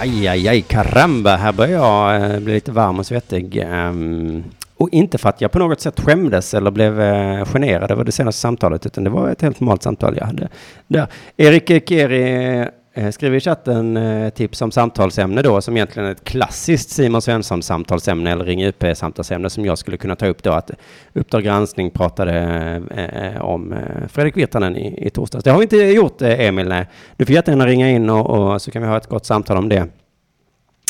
[0.00, 1.36] Aj, aj, aj, karamba.
[1.36, 3.64] Här börjar jag eh, bli lite varm och svettig.
[3.66, 4.44] Um,
[4.76, 8.12] och inte för att jag på något sätt skämdes eller blev eh, generad över det
[8.12, 10.48] senaste samtalet, utan det var ett helt normalt samtal jag hade.
[10.86, 11.06] Där.
[11.36, 12.68] Erik Keri
[12.98, 17.22] eh, skriver i chatten eh, tips om samtalsämne då, som egentligen är ett klassiskt Simon
[17.22, 20.52] Svensson samtalsämne eller Ring UP samtalsämne som jag skulle kunna ta upp då.
[20.52, 20.70] Att
[21.12, 22.32] Uppdrag granskning pratade
[22.90, 23.74] eh, eh, om
[24.08, 25.44] Fredrik Virtanen i, i torsdags.
[25.44, 26.68] Det har vi inte gjort, Emil.
[26.68, 26.86] Nej.
[27.16, 29.68] Du får jättegärna ringa in och, och så kan vi ha ett gott samtal om
[29.68, 29.86] det.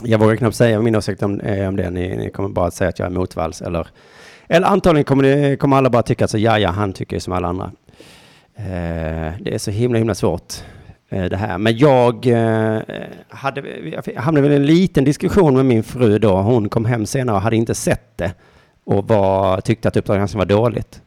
[0.02, 1.90] Jag vågar knappt säga min åsikt om, om det.
[1.90, 3.62] Ni, ni kommer bara att säga att jag är motvalls.
[3.62, 3.86] Eller,
[4.48, 7.20] eller antagligen kommer, ni, kommer alla bara tycka att så, ja, ja, han tycker ju
[7.20, 7.72] som alla andra.
[8.56, 10.54] Eh, det är så himla, himla svårt
[11.08, 11.58] det här.
[11.58, 12.80] Men jag eh,
[13.28, 13.60] hade,
[14.14, 16.36] jag hamnade väl i en liten diskussion med min fru då.
[16.36, 18.34] Hon kom hem senare och hade inte sett det.
[18.84, 21.02] Och var, tyckte att Uppdrag granskning var dåligt.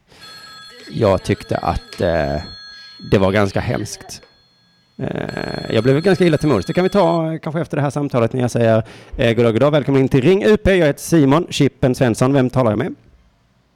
[0.90, 2.42] Jag tyckte att eh,
[3.10, 4.22] det var ganska hemskt.
[4.98, 6.66] Eh, Jag blev ganska illa till mods.
[6.66, 8.82] Det kan vi ta eh, kanske efter det här samtalet när jag säger
[9.16, 10.66] eh, goddag, goddag, välkommen in till Ring UP.
[10.66, 12.32] Jag heter Simon Chippen Svensson.
[12.32, 12.94] Vem talar jag med?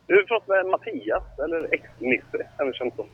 [0.06, 3.06] Du pratar med Mattias, eller ex-Nisse, även känt som.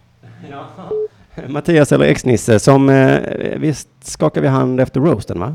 [1.49, 5.55] Mattias eller ex-Nisse som, eh, visst skakar vi hand efter roasten va?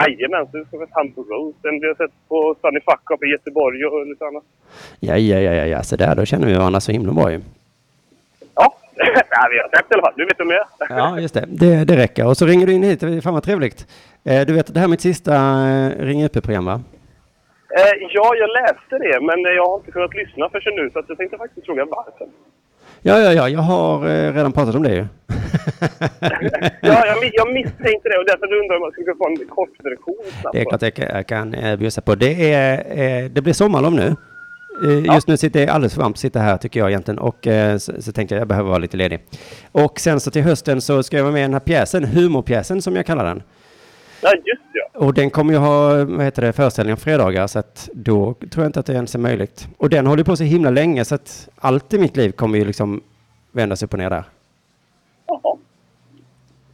[0.00, 1.80] Jajamän, så ska få ett hand på roasten.
[1.80, 4.42] Vi har sett på Sunny Fuck Up i Göteborg och lite annat.
[5.00, 7.40] Ja, ja, ja, ja, så där, då känner vi varandra så himla bra ju.
[8.54, 8.74] Ja,
[9.30, 10.12] ja vi har sett i alla fall.
[10.16, 10.66] Du vet vem jag.
[10.88, 11.44] Ja, just det.
[11.48, 11.84] det.
[11.84, 12.26] Det räcker.
[12.26, 13.00] Och så ringer du in hit.
[13.24, 13.86] Fan vad trevligt.
[14.24, 15.34] Eh, Du vet det här är mitt sista
[15.68, 16.80] eh, Ring UP-program va?
[17.78, 21.18] Eh, ja, jag läste det, men jag har inte kunnat lyssna förrän nu, så jag
[21.18, 22.26] tänkte faktiskt fråga varför.
[23.02, 25.06] Ja, ja, ja, jag har eh, redan pratat om det ju.
[26.82, 30.14] Ja, jag, jag misstänkte det och därför undrar om jag skulle få en kort version
[30.40, 30.52] snabbt.
[30.54, 32.14] Det är klart jag kan- jag kan eh, bjussa på.
[32.14, 32.78] Det, är,
[33.24, 34.16] eh, det blir sommarlov nu.
[34.88, 37.76] Eh, Just nu sitter jag alldeles för varmt sitta här tycker jag egentligen och eh,
[37.78, 39.20] så, så tänkte jag jag behöver vara lite ledig.
[39.72, 42.82] Och sen så till hösten så ska jag vara med i den här pjäsen, humorpjäsen
[42.82, 43.42] som jag kallar den.
[44.22, 45.00] Ja, just ja.
[45.06, 48.64] Och den kommer ju ha, vad heter det, föreställningar på fredagar så att då tror
[48.64, 49.68] jag inte att det ens är möjligt.
[49.76, 52.64] Och den håller på så himla länge så att allt i mitt liv kommer ju
[52.64, 53.00] liksom
[53.52, 54.24] vändas upp och ner där.
[55.26, 55.56] Jaha.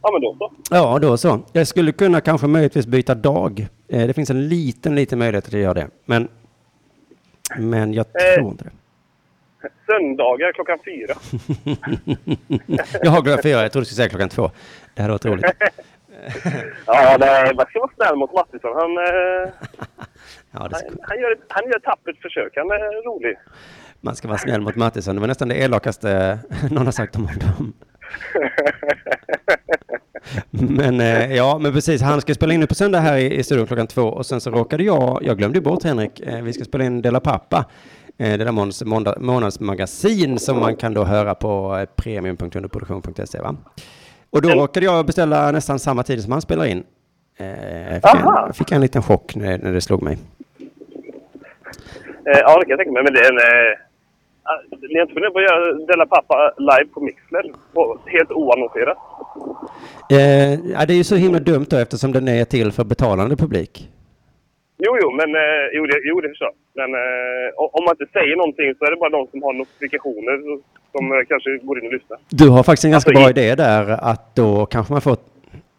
[0.01, 0.51] Ja, men då så.
[0.75, 1.39] Ja, då så.
[1.53, 3.67] Jag skulle kunna kanske möjligtvis byta dag.
[3.87, 5.87] Eh, Det finns en liten, liten möjlighet att jag gör det.
[6.05, 6.27] Men,
[7.57, 8.35] men jag Eh.
[8.35, 8.71] tror inte det.
[9.85, 11.13] Söndagar klockan fyra.
[13.03, 14.51] Jag glömde fyra, jag trodde du skulle säga klockan två.
[14.95, 15.45] Det hade varit roligt.
[16.85, 18.71] Ja, nej, man ska vara snäll mot Mattisson.
[18.75, 19.49] Han, eh,
[20.51, 22.53] Ja, ska, han, han, gör, ett- han gör ett tappert försök.
[22.55, 23.37] Han är rolig.
[24.01, 25.15] man ska vara snäll mot Mattisson.
[25.15, 26.39] Det var nästan det elakaste
[26.71, 27.73] någon har sagt om honom.
[30.49, 32.01] Men eh, ja, men precis.
[32.01, 34.41] Han ska spela in nu på söndag här i, i studion klockan två och sen
[34.41, 37.65] så råkade jag, jag glömde bort Henrik, eh, vi ska spela in Dela Pappa.
[38.17, 38.83] Eh, det där månads,
[39.19, 43.55] månadsmagasin som man kan då höra på eh, premium.underproduktion.se va?
[44.29, 46.83] Och då råkade jag beställa nästan samma tid som han spelar in.
[47.37, 48.43] Eh, fick, Aha.
[48.47, 50.17] jag, fick en liten chock när, när det slog mig.
[52.25, 53.03] Eh, ja, det kan jag tänka mig.
[53.03, 53.37] Men det är en...
[53.37, 53.77] Eh,
[54.43, 57.51] ah, ni har inte funderat på att göra Della Pappa live på Mixler?
[57.73, 58.97] På, helt oannonserat?
[60.11, 63.35] Eh, ja, det är ju så himla dumt då eftersom den är till för betalande
[63.35, 63.89] publik.
[64.85, 66.51] Jo, jo, men eh, jo, det, jo, det förstår.
[66.79, 67.47] Men eh,
[67.77, 70.35] om man inte säger någonting så är det bara de som har notifikationer
[70.91, 72.17] som- eh, kanske går in och lyssnar.
[72.29, 75.17] Du har faktiskt en ganska Alltså, bra i- idé där att då kanske man får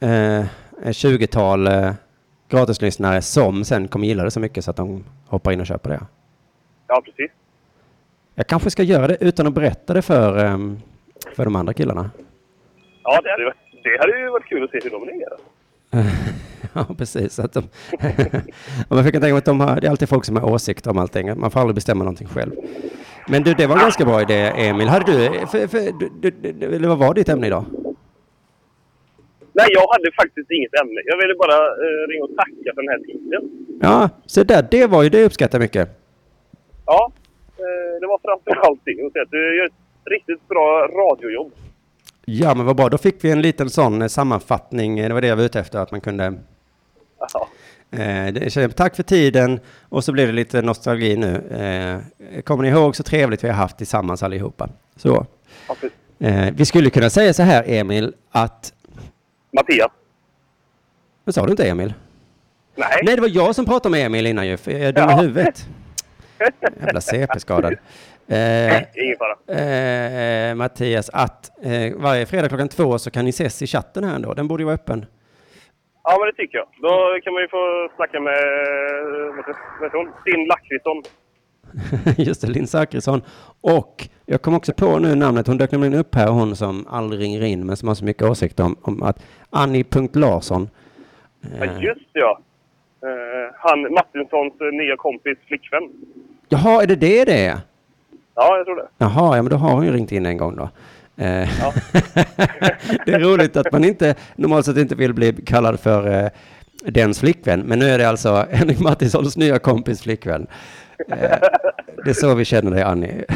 [0.00, 0.40] eh,
[0.88, 1.92] ett 20-tal eh,
[2.48, 5.90] gratislyssnare som sen kommer gilla det så mycket så att de hoppar in och köper
[5.90, 6.00] det.
[6.88, 7.30] Ja, precis.
[8.34, 10.58] Jag kanske ska göra det utan att berätta det för, eh,
[11.36, 12.10] för de andra killarna.
[13.04, 13.52] Ja, det hade,
[13.84, 15.38] det hade ju varit kul att se hur de reagerar.
[16.74, 17.38] ja, precis.
[17.38, 17.62] Att de
[18.88, 21.40] man fick tänka att de har, det är alltid folk som har åsikter om allting.
[21.40, 22.52] Man får aldrig bestämma någonting själv.
[23.28, 24.88] Men du, det var en ganska bra idé, Emil.
[24.88, 25.78] Hade du, för, för,
[26.20, 27.64] du, du, du, vad var ditt ämne idag?
[29.52, 31.00] Nej, jag hade faktiskt inget ämne.
[31.04, 33.42] Jag ville bara eh, ringa och tacka för den här tiden.
[33.80, 35.88] Ja, så där, det var ju det uppskattar jag mycket.
[36.86, 37.12] Ja,
[37.58, 39.24] eh, det var framför allt det.
[39.30, 39.72] Du gör ett
[40.04, 41.52] riktigt bra radiojobb.
[42.30, 42.88] Ja, men vad bra.
[42.88, 44.98] Då fick vi en liten sån eh, sammanfattning.
[44.98, 46.34] Eh, Det var det jag var ute efter, att man kunde...
[47.32, 47.48] Ja.
[47.98, 49.60] Eh, tack för tiden.
[49.88, 51.34] Och så blev det lite nostalgi nu.
[52.30, 54.68] Eh, kommer ni ihåg så trevligt vi har haft tillsammans allihopa?
[54.96, 55.26] Så.
[55.68, 55.74] Ja.
[56.26, 58.72] Eh, vi skulle kunna säga så här, Emil, att...
[59.52, 59.90] Mattias?
[61.24, 61.94] Vad sa du inte, Emil?
[62.74, 63.00] Nej.
[63.04, 65.12] Nej, det var jag som pratade med Emil innan ju, för jag är dum i
[65.12, 65.20] Ja.
[65.20, 65.68] huvudet.
[66.80, 67.74] Jävla CP-skadad.
[68.30, 69.58] Eh, ingen fara.
[70.50, 74.14] eh, Mattias, att eh, varje fredag klockan två så kan ni ses i chatten här
[74.14, 74.34] ändå.
[74.34, 75.06] Den borde ju vara öppen.
[76.04, 76.66] Ja, men det tycker jag.
[76.82, 78.34] Då kan man ju få snacka med
[79.82, 80.10] heter hon?
[80.20, 81.02] Stinn Lakritsson.
[82.26, 83.22] Just det, Linn Zachrisson.
[83.60, 87.20] Och jag kom också på nu namnet, hon dök nämligen upp här, hon som aldrig
[87.20, 90.68] ringer in men som har så mycket åsikter om, om att Annie.Larsson.
[91.58, 92.40] Ja, Eh, just det, ja.
[93.02, 95.82] Eh, han, Martinssons eh, nya kompis flickvän.
[96.48, 97.58] jaha, är det det det är?
[98.40, 98.88] Ja, jag tror det.
[98.98, 100.68] Jaha, ja men då har hon ju ringt in en gång då.
[101.24, 101.72] Eh, Ja.
[103.06, 106.30] det är roligt att man inte normalt sett inte vill bli kallad för eh,
[106.84, 110.46] dens flickvän, men nu är det alltså Henrik Mattissons nya kompis flickvän.
[111.08, 111.38] Eh,
[112.04, 113.24] det är så vi känner dig Annie.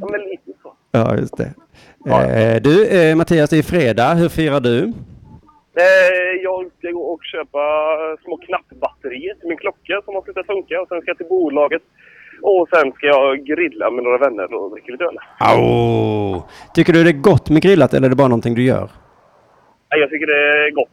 [0.00, 0.74] Ja, men lite så.
[0.90, 1.52] ja, just det.
[2.10, 4.14] Eh, du, eh, Mattias, det är fredag.
[4.14, 4.78] Hur firar du?
[5.84, 7.58] Eh, jag ska gå och köpa
[8.24, 10.80] små knappbatterier till min klocka som har slutat funka.
[10.80, 11.82] Och sen ska jag till bolaget.
[12.42, 15.18] Och sen ska jag grilla med några vänner och dricka lite öl.
[15.38, 16.42] Au!
[16.74, 18.90] Tycker du det är gott med grillat eller är det bara någonting du gör?
[19.90, 20.88] Nej, jag tycker det är gott.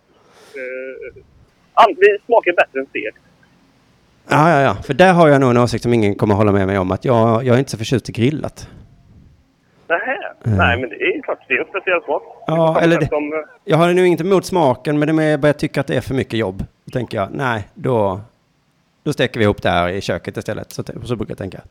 [0.56, 1.24] Eh,
[1.74, 3.16] all- det smakar bättre än stek.
[4.30, 4.76] Ja, ja, ja.
[4.84, 6.92] För där har jag nog en åsikt som ingen kommer hålla med mig om.
[6.92, 8.70] Att jag, jag är inte så förtjust i grillat.
[9.88, 10.18] Nähä.
[10.44, 11.40] Nej, men det är klart.
[11.48, 12.24] Det är en speciell smak.
[12.48, 15.60] Ja, eller det- Som, eh, Jag har nog inte emot smaken, men det är jag
[15.60, 16.64] tycker att det är för mycket jobb.
[16.86, 18.22] Då tänker jag, nej, då,
[19.06, 20.72] då steker vi ihop det här i köket istället.
[20.72, 21.62] Så, så brukar jag tänka.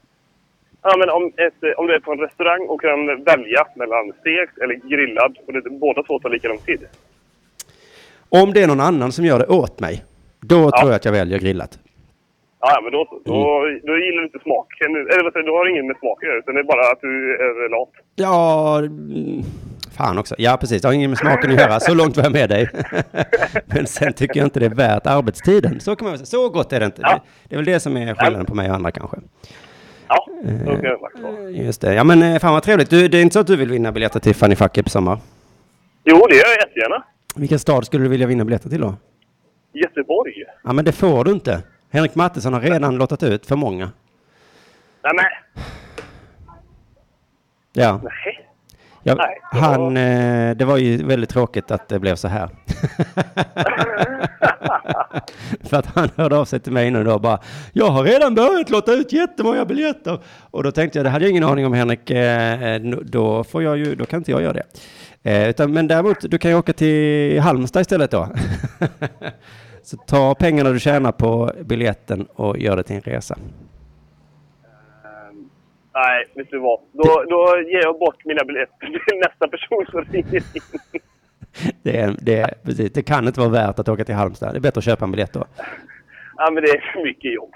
[0.82, 4.58] ja, men om, ett, om du är på en restaurang och kan välja mellan stekt
[4.58, 5.38] eller grillad.
[5.46, 6.80] Och det, båda två tar lika lång tid.
[8.28, 10.04] Om det är någon annan som gör det åt mig,
[10.40, 10.78] då Ja.
[10.80, 11.78] tror jag att jag väljer grillat.
[12.60, 13.40] Ja, men då, då,
[13.82, 14.90] då gillar du inte smaken.
[14.96, 15.50] Eller vad säger du?
[15.52, 16.38] Då har det ingen med smak att göra.
[16.38, 17.90] Utan det är bara att du är lat.
[18.14, 19.42] Ja, mm,
[19.94, 20.34] fan också.
[20.38, 20.82] Ja, precis.
[20.82, 21.80] Det har ingen med smaken att göra.
[21.80, 22.70] Så långt var jag med dig.
[23.66, 25.80] Men sen tycker jag inte det är värt arbetstiden.
[25.80, 26.26] Så kan man säga.
[26.26, 27.02] Så gott är det inte.
[27.02, 27.24] Ja.
[27.48, 29.16] Det, är väl det som är skillnaden på mig och andra kanske.
[30.08, 31.64] Ja, då kan det faktiskt.
[31.64, 31.94] Just det.
[31.94, 32.90] Ja, men eh, fan vad trevligt.
[32.90, 35.18] Du, det är inte så att du vill vinna biljetter till Fanny Fuck på sommar?
[36.04, 37.04] Jo, det gör jag jättegärna.
[37.34, 38.94] Vilken stad skulle du vilja vinna biljetter till då?
[39.72, 40.32] Göteborg.
[40.64, 41.62] Ja, men det får du inte.
[41.90, 43.90] Henrik Mattisson har redan lottat ut för många.
[45.02, 45.24] Nej, men.
[47.72, 48.43] Ja, Nej.
[49.04, 52.48] Ja Nej, det han, eh, det var ju väldigt tråkigt att det blev så här.
[55.64, 57.38] för att han hörde av sig till mig nu då och bara,
[57.72, 60.18] jag har redan börjat lotta ut jättemånga biljetter.
[60.50, 63.76] Och då tänkte jag, det hade jag ingen aning om Henrik, eh, då får jag
[63.76, 64.64] ju, då kan inte jag göra det.
[65.22, 68.28] Eh, utan, men däremot, du kan ju åka till Halmstad istället då.
[69.82, 73.38] så ta pengarna du tjänar på biljetten och gör det till en resa.
[75.94, 76.80] Nej, vet du vad?
[76.92, 80.70] Då, då ger jag bort mina biljetter till nästa person som ringer in.
[81.82, 84.54] Det, är, det, är, precis, det kan inte vara värt att åka till Halmstad.
[84.54, 85.44] Det är bättre att köpa en biljett då.
[86.36, 87.54] Ja, men det är för mycket jobb.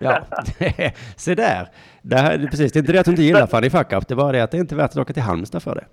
[0.00, 0.26] Ja,
[1.16, 1.68] se där.
[2.02, 4.14] Det, här, precis, det är inte det att du inte gillar Funny Fuck Up, det
[4.14, 5.84] är bara det att det är inte värt att åka till Halmstad för det.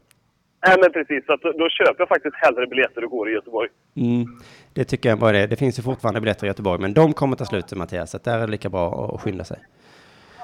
[0.67, 1.25] Nej, men precis.
[1.25, 3.69] Så att då, då köper jag faktiskt hellre biljetter och går i Göteborg.
[3.95, 4.25] Mm,
[4.73, 5.47] det tycker jag bara det.
[5.47, 8.37] Det finns ju fortfarande biljetter i Göteborg, men de kommer ta slut Mattias, så där
[8.37, 9.57] är det lika bra att skynda sig.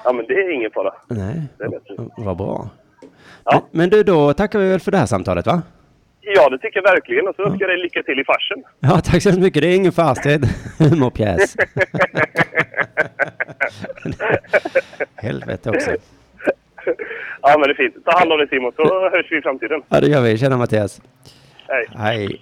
[0.04, 0.94] Ja, men det är ingen fara.
[1.08, 1.42] Nej,
[2.16, 2.68] vad bra.
[3.44, 3.52] Ja.
[3.52, 5.62] Men, men du, då tackar vi väl för det här samtalet, va?
[6.20, 7.28] Ja, det tycker jag verkligen.
[7.28, 8.62] Och så önskar jag dig lycka till i farsen.
[8.80, 9.62] Ja, tack så hemskt mycket.
[9.62, 10.48] Det är ingen fars, det är en
[10.90, 11.56] humorpjäs.
[15.16, 15.90] Helvete också.
[17.42, 18.04] Ja, men det är fint.
[18.04, 19.82] Ta hand om dig Simon, så hörs vi i framtiden.
[19.88, 20.38] Ja, det gör vi.
[20.38, 21.00] Tjena Mattias.
[21.68, 21.86] Hej.
[21.96, 22.38] Hej.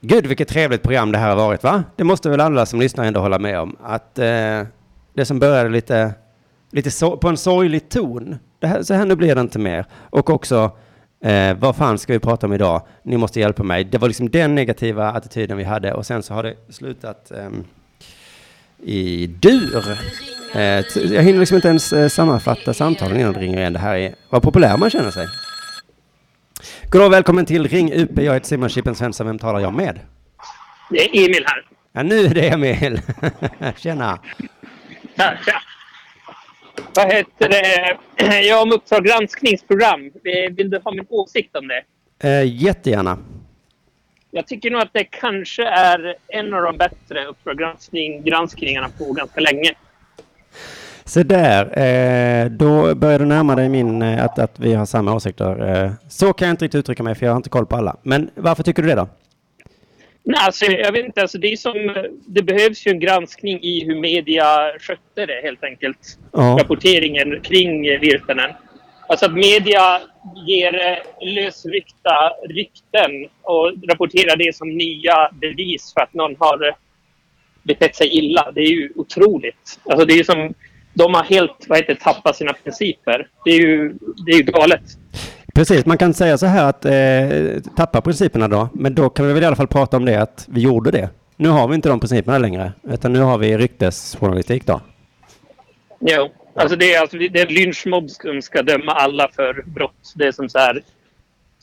[0.00, 1.84] Gud, vilket trevligt program det här har varit, va?
[1.96, 3.76] Det måste väl alla som lyssnar ändå hålla med om.
[3.82, 4.62] Att eh,
[5.14, 6.14] det som började lite,
[6.70, 9.86] lite so på en sorglig ton, det här, så här nu blir det inte mer.
[9.92, 10.76] Och också,
[11.24, 12.82] eh, vad fan ska vi prata om idag?
[13.02, 13.84] Ni måste hjälpa mig.
[13.84, 17.64] Det var liksom den negativa attityden vi hade och sen så har det slutat ehm,
[18.82, 19.98] i dur.
[20.54, 20.60] Eh,
[20.94, 23.72] jag hinner liksom inte ens eh, sammanfatta samtalen innan det ringer igen.
[23.72, 25.28] Det här är vad populär man känner sig.
[26.90, 28.18] God dag och välkommen till Ring UP.
[28.18, 29.26] Jag heter Simon Chippen Svensson.
[29.26, 30.00] Vem talar jag med?
[30.90, 31.64] Det är Emil här.
[31.92, 33.00] Ja, nu är det Emil.
[33.76, 34.18] Tjena.
[35.14, 35.62] Ja, tja.
[36.94, 37.96] Vad heter det?
[38.48, 40.00] Jag har om Uppdrag granskningsprogram.
[40.06, 41.82] Eh, Vill du ha min åsikt om det?
[42.28, 43.18] Eh, jättegärna.
[44.30, 49.12] Jag tycker nog att det kanske är en av de bättre Uppdrag granskning, granskningarna på
[49.12, 49.74] ganska länge.
[51.04, 55.14] Så där, eh, då börjar du närma dig min, eh, att, att vi har samma
[55.14, 55.84] åsikter.
[55.84, 57.96] Eh, så kan jag inte riktigt uttrycka mig, för jag har inte koll på alla.
[58.02, 59.08] Men varför tycker du det då?
[60.24, 61.22] Nej, alltså, jag vet inte.
[61.22, 66.18] Alltså, det, som, det behövs ju en granskning i hur media skötte det helt enkelt.
[66.32, 66.56] Ja.
[66.60, 68.50] Rapporteringen kring Virtanen.
[69.08, 70.00] Alltså att media
[70.46, 73.10] ger eh, lösryckta rykten
[73.42, 76.74] och rapporterar det som nya bevis för att någon har eh,
[77.62, 78.52] betett sig illa.
[78.54, 79.80] Det är ju otroligt.
[79.84, 80.54] Alltså det är som...
[80.94, 83.28] De har helt vad heter, tappat sina principer.
[83.44, 83.94] Det är ju,
[84.26, 84.82] det är ju galet.
[85.54, 89.32] Precis, man kan säga så här att eh, tappa principerna då, men då kan vi
[89.32, 91.08] väl i alla fall prata om det att vi gjorde det.
[91.36, 94.80] Nu har vi inte de principerna längre, utan nu har vi ryktesjournalistik då.
[96.00, 96.30] Jo.
[96.54, 100.12] Alltså det är, alltså, det är lynchmobb som ska döma alla för brott.
[100.14, 100.82] Det är som så här...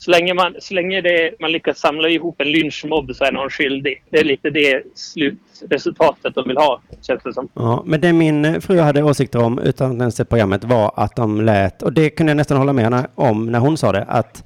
[0.02, 3.50] Så länge, man, så länge det, man lyckas samla ihop en lynchmobb så är någon
[3.50, 4.02] skyldig.
[4.10, 7.48] Det är lite det slutresultatet de vill ha, känns det som.
[7.54, 10.92] Ja, men det min eh, fru hade åsikter om utan att ens se programmet var
[10.96, 13.92] att de lät, och det kunde jag nästan hålla med henne om när hon sa
[13.92, 14.44] det, att,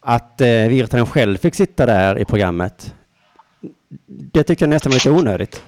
[0.00, 2.94] att eh, Virtanen själv fick sitta där i programmet.
[4.06, 5.62] Det tyckte jag nästan var lite onödigt.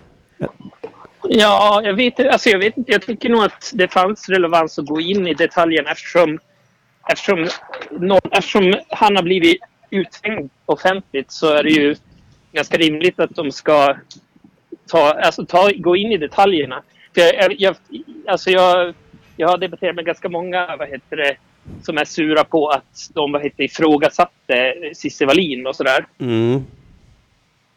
[1.29, 2.93] Ja, jag vet, alltså jag vet inte.
[2.93, 6.39] Jag tycker nog att det fanns relevans att gå in i detaljerna eftersom,
[7.09, 7.49] eftersom,
[7.91, 11.97] någon, eftersom han har blivit uthängd offentligt så är det ju
[12.53, 13.97] ganska rimligt att de ska
[14.89, 16.83] ta, alltså ta, gå in i detaljerna.
[17.15, 17.77] För jag, jag,
[18.27, 18.95] alltså jag,
[19.37, 21.37] jag har debatterat med ganska många vad heter det,
[21.83, 26.07] som är sura på att de vad heter, ifrågasatte Cissi Wallin och sådär.
[26.19, 26.65] Mm.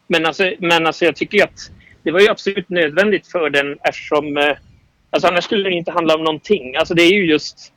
[0.06, 1.70] Men alltså, men alltså jag tycker att
[2.02, 4.36] det var ju absolut nödvändigt för den eftersom...
[4.36, 4.56] Eh,
[5.10, 6.76] alltså annars skulle det inte handla om någonting.
[6.76, 7.72] Alltså det är ju just...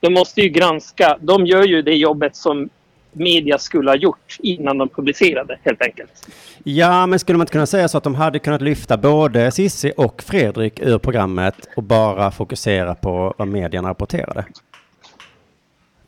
[0.00, 1.18] De måste ju granska.
[1.20, 2.68] De gör ju det jobbet som
[3.12, 6.28] media skulle ha gjort innan de publicerade helt enkelt.
[6.64, 9.92] Ja, men skulle man inte kunna säga så att de hade kunnat lyfta både Sissi
[9.96, 14.44] och Fredrik ur programmet och bara fokusera på vad medierna rapporterade?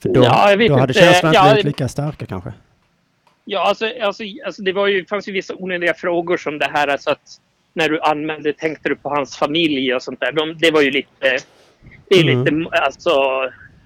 [0.03, 1.01] För då, Ja, jag vet då hade inte.
[1.01, 2.53] känslorna inte Ja, blivit det- lika starka kanske.
[3.45, 6.89] Ja, alltså, alltså, alltså det var ju, fanns ju vissa onödiga frågor som det här
[6.89, 7.41] alltså att
[7.75, 10.33] när du anmälde tänkte du på hans familj och sånt där.
[10.33, 11.39] De, det var ju lite...
[12.09, 12.45] Det är Mm.
[12.61, 13.11] lite, alltså,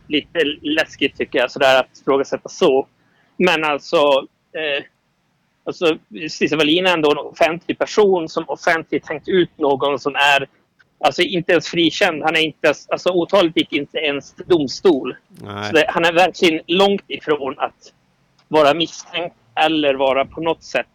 [0.07, 2.87] lite läskigt tycker jag sådär att ifrågasätta så.
[3.37, 3.97] Men alltså...
[4.53, 4.85] Eh,
[5.65, 5.99] alltså
[6.31, 10.49] Cissi Wallin är ändå en offentlig person som offentligt hängt ut någon som är
[11.05, 12.23] Alltså inte ens frikänd.
[12.23, 15.17] Han är inte, ens- alltså åtalet gick inte ens till domstol.
[15.73, 17.93] Det, han är verkligen långt ifrån att
[18.49, 20.87] vara misstänkt eller vara på något sätt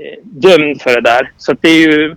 [0.00, 1.32] eh, dömd för det där.
[1.36, 2.16] Så det är ju...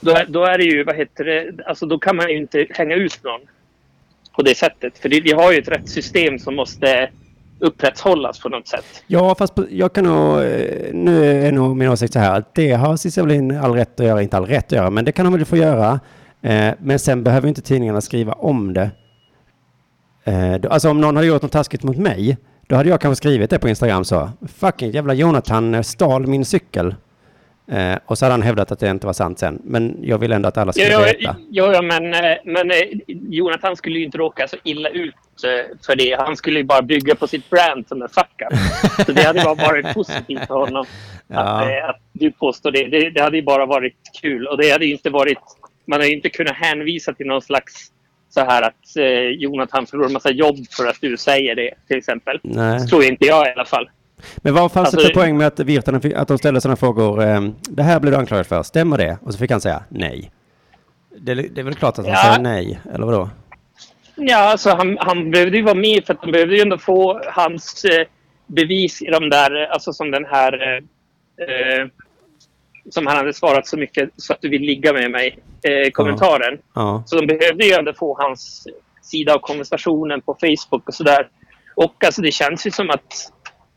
[0.00, 2.66] Då är, då är det ju, vad heter det, alltså då kan man ju inte
[2.70, 3.40] hänga ut någon
[4.40, 4.98] på det sättet.
[4.98, 7.10] För det, vi har ju ett rättssystem som måste
[7.58, 8.84] upprätthållas på något sätt.
[9.06, 12.72] Ja, fast jag kan nog, eh, nu är nog min åsikt så här att det
[12.72, 15.24] har Cissi Wallin all rätt att göra, inte all rätt att göra, men det kan
[15.24, 16.00] de väl få göra.
[16.42, 18.90] Eh, men sen behöver inte tidningarna skriva om det.
[20.24, 22.36] Eh, då- alltså om någon hade gjort något taskigt mot mig,
[22.68, 24.30] då hade jag kanske skrivit det på Instagram så.
[24.56, 26.94] Fucking jävla Jonathan eh, stal min cykel.
[27.70, 29.58] Eh, och så hade han hävdat att det inte var sant sen.
[29.64, 31.36] Men jag vill ändå att alla ska Ja, veta.
[31.50, 35.14] ja, ja, men, eh, men eh, Jonathan skulle ju inte råka så illa ut
[35.44, 36.16] eh, för det.
[36.20, 38.58] Han skulle ju bara bygga på sitt brand som en fuck up.
[39.06, 40.86] Så det hade bara varit positivt för honom
[41.28, 41.38] Ja.
[41.40, 42.88] att, att du påstår det.
[42.88, 43.10] det.
[43.10, 44.46] Det hade ju bara varit kul.
[44.46, 45.38] Och det hade inte varit...
[45.86, 47.86] Man hade inte kunnat hänvisa till någon slags
[48.30, 52.40] så här att eh, Jonathan förlorar massa jobb för att du säger det, till exempel.
[52.42, 52.80] Nej.
[52.80, 53.90] Så tror inte jag i alla fall.
[54.36, 56.76] Men vad fanns det Alltså- för poäng med att Virtanen fick, att de ställde sådana
[56.76, 57.22] frågor?
[57.22, 59.18] Eh, det här blev du anklagad för, stämmer det?
[59.22, 60.30] Och så fick han säga nej.
[61.18, 62.22] Det, det är väl klart att han Ja.
[62.22, 63.30] säger nej, eller vadå?
[64.16, 67.20] Ja, alltså han, han behövde ju vara med för att de behövde ju ändå få
[67.26, 68.06] hans eh,
[68.46, 70.84] bevis i de där, eh, alltså som den här eh,
[71.46, 71.86] eh,
[72.90, 76.58] som han hade svarat så mycket så att du vill ligga med mig, eh, kommentaren.
[76.74, 77.02] Ja.
[77.06, 78.66] Så de behövde ju ändå få hans
[79.02, 81.28] sida av konversationen på Facebook och sådär.
[81.76, 83.32] Och alltså det känns ju som att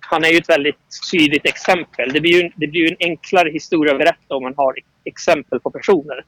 [0.10, 0.78] han är ju ett väldigt
[1.12, 2.14] tydligt exempel.
[2.14, 4.76] Det blir ju, det blir ju en enklare historia att berätta om man har
[5.06, 6.26] exempel på personer.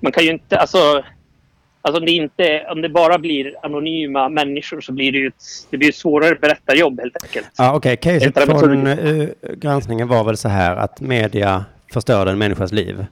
[0.00, 1.04] Man kan ju inte, alltså,
[1.82, 5.44] alltså om, det inte, om det bara blir anonyma människor så blir det ju ett,
[5.70, 7.50] det blir ett svårare berättarjobb helt enkelt.
[7.58, 7.96] Ja, okej.
[7.96, 8.60] Caset Helt enkelt.
[8.60, 13.06] från eh, granskningen var väl så här att media förstörde en människas liv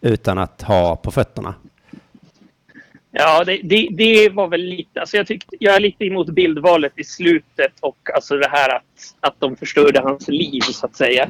[0.00, 1.54] utan att ha på fötterna.
[3.12, 5.00] Ja, det, det, det var väl lite...
[5.00, 8.82] Alltså jag, tyckte, jag är lite emot bildvalet i slutet och alltså det här att,
[9.20, 11.28] att de förstörde hans liv, så att säga.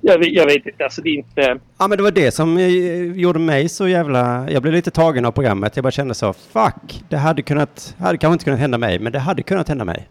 [0.00, 1.58] Jag, vet- jag vet inte, alltså det är inte...
[1.78, 2.68] Ja, men det var det som eh,
[3.12, 4.50] gjorde mig så jävla...
[4.50, 5.76] Jag blev lite tagen av programmet.
[5.76, 7.94] Jag bara kände så, fuck, det hade kunnat...
[7.98, 10.08] hade kanske inte kunnat hända mig, men det hade kunnat hända mig.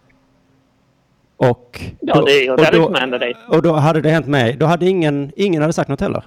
[1.38, 1.82] Och...
[2.00, 3.36] Ja, det, ja, det och hade då- kunnat hända dig.
[3.48, 6.24] Och då hade det hänt mig, då hade ingen, ingen hade sagt något heller.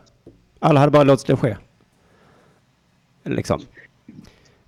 [0.61, 1.57] Alla hade bara låtit det ske.
[3.25, 3.61] Liksom.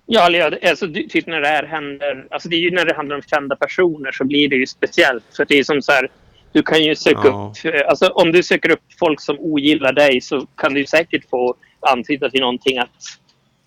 [0.05, 2.27] Ja, alltså, det- typ när det här händer...
[2.31, 5.23] Alltså det är ju när det handlar om kända personer så blir det ju speciellt.
[5.37, 6.09] För det är som så här...
[6.51, 7.53] Du kan ju söka Ja.
[7.65, 7.73] upp...
[7.75, 11.55] eh, Alltså om du söker upp folk som ogillar dig så kan du säkert få
[11.79, 12.89] antyda till någonting att,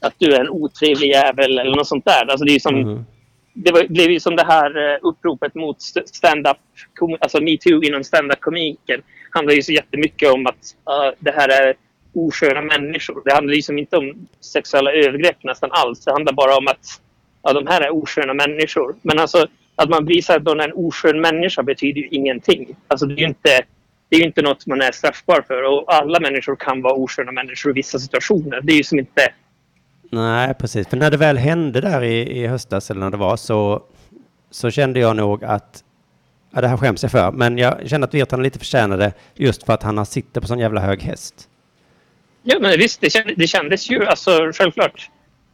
[0.00, 2.30] att du är en otrevlig jävel eller något sånt där.
[2.30, 2.74] Alltså det är som...
[2.80, 3.04] Mhm.
[3.54, 6.56] det var, blev ju som det här eh, uppropet mot st- stand-up,
[7.20, 9.02] alltså metoo inom stand-up-komiken.
[9.30, 11.74] handlar ju så jättemycket om att uh, det här är
[12.26, 13.22] osköna människor.
[13.24, 16.04] Det handlar liksom inte om sexuella övergrepp nästan alls.
[16.04, 17.00] Det handlar bara om att
[17.42, 18.96] ja, de här är osköna människor.
[19.02, 19.46] Men alltså
[19.76, 22.76] att man visar att någon är en oskön människa betyder ju ingenting.
[22.88, 23.60] Alltså det är ju inte,
[24.08, 25.62] det är ju inte något man är straffbar för.
[25.62, 28.60] Och alla människor kan vara osköna människor i vissa situationer.
[28.62, 29.32] Det är ju som inte...
[30.10, 30.88] Nej, precis.
[30.88, 33.82] För när det väl hände där i, i höstas, eller när det var, så,
[34.50, 35.84] så kände jag nog att
[36.50, 37.32] ja, det här skäms jag för.
[37.32, 40.80] Men jag känner att Virtanen lite förtjänade just för att han sitter på sån jävla
[40.80, 41.48] hög häst.
[42.50, 45.10] Ja, men visst, det kändes, det kändes ju alltså självklart.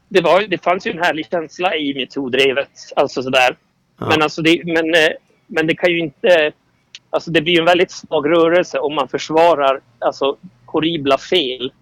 [0.09, 2.71] Det, var, det fanns ju en härlig känsla i metoo-drevet.
[2.97, 3.57] Alltså sådär.
[3.99, 4.07] Ja.
[4.07, 5.11] Men, alltså det, men, eh,
[5.47, 6.53] men det kan ju inte...
[7.11, 10.37] Alltså det blir en väldigt svag rörelse om man försvarar alltså,
[10.67, 11.73] horribla fel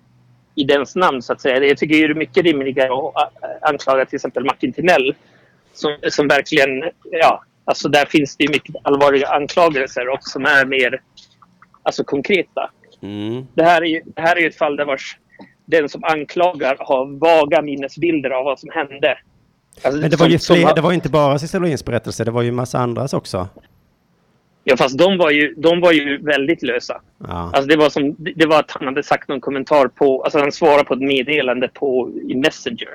[0.54, 1.64] i dens namn, så att säga.
[1.64, 5.14] Jag tycker ju det är mycket rimligare att a- anklaga till exempel Martin Timell
[5.74, 6.90] som, som verkligen...
[7.10, 11.00] Ja, alltså där finns det mycket allvarliga anklagelser och som är mer
[11.82, 12.70] alltså, konkreta.
[13.02, 13.46] Mm.
[13.54, 15.18] Det här är ju, det här är ju ett fall där vars
[15.64, 19.18] den som anklagar har vaga minnesbilder av vad som hände.
[19.84, 21.58] Alltså, Men det var ju som- som fler, har- det var ju inte bara Cissi
[21.58, 23.48] Wallins berättelse, det var ju massa andras också.
[24.64, 27.00] Ja, fast de var ju, de var ju väldigt lösa.
[27.18, 27.26] Ja.
[27.28, 30.22] Alltså det, var som, det var att han hade sagt någon kommentar på...
[30.24, 32.88] Alltså han svarade på ett meddelande på, i Messenger.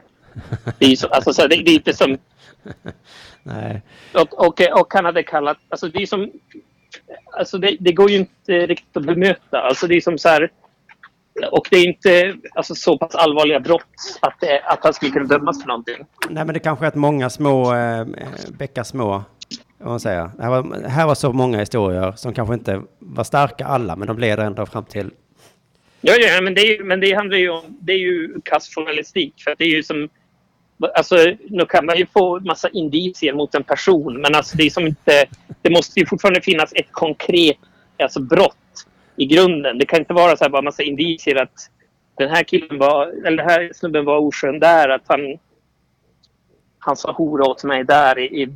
[0.79, 2.17] Det är, ju så, alltså, så det, det är inte som...
[3.43, 3.81] Nej.
[4.13, 5.57] Och, och, och han hade kallat...
[5.69, 6.31] Alltså det är som...
[7.31, 9.61] Alltså det, det går ju inte riktigt att bemöta.
[9.61, 10.51] Alltså det är som så här...
[11.51, 15.25] Och det är inte alltså, så pass allvarliga brott att, det, att han skulle kunna
[15.25, 15.95] dömas för någonting.
[16.29, 18.05] Nej, men det kanske är att många små eh,
[18.57, 19.23] bäckar små,
[19.77, 20.31] vad man säger.
[20.37, 24.07] Det här, var, här var så många historier som kanske inte var starka alla, men
[24.07, 25.11] de leder ändå fram till...
[26.01, 27.77] Ja, ja men, det är, men det handlar ju om...
[27.81, 29.33] Det är ju kass journalistik.
[29.43, 30.09] För det är ju som...
[30.95, 31.15] Alltså,
[31.49, 34.87] nu kan man ju få massa indicier mot en person, men alltså det är som
[34.87, 35.25] inte...
[35.61, 37.57] Det måste ju fortfarande finnas ett konkret
[37.99, 39.77] alltså brott i grunden.
[39.77, 41.69] Det kan inte vara så här bara massa indicier att
[42.17, 43.07] den här killen var...
[43.07, 45.37] Eller den här snubben var oskön där, att han...
[46.79, 48.47] Han sa hora åt mig där i, i,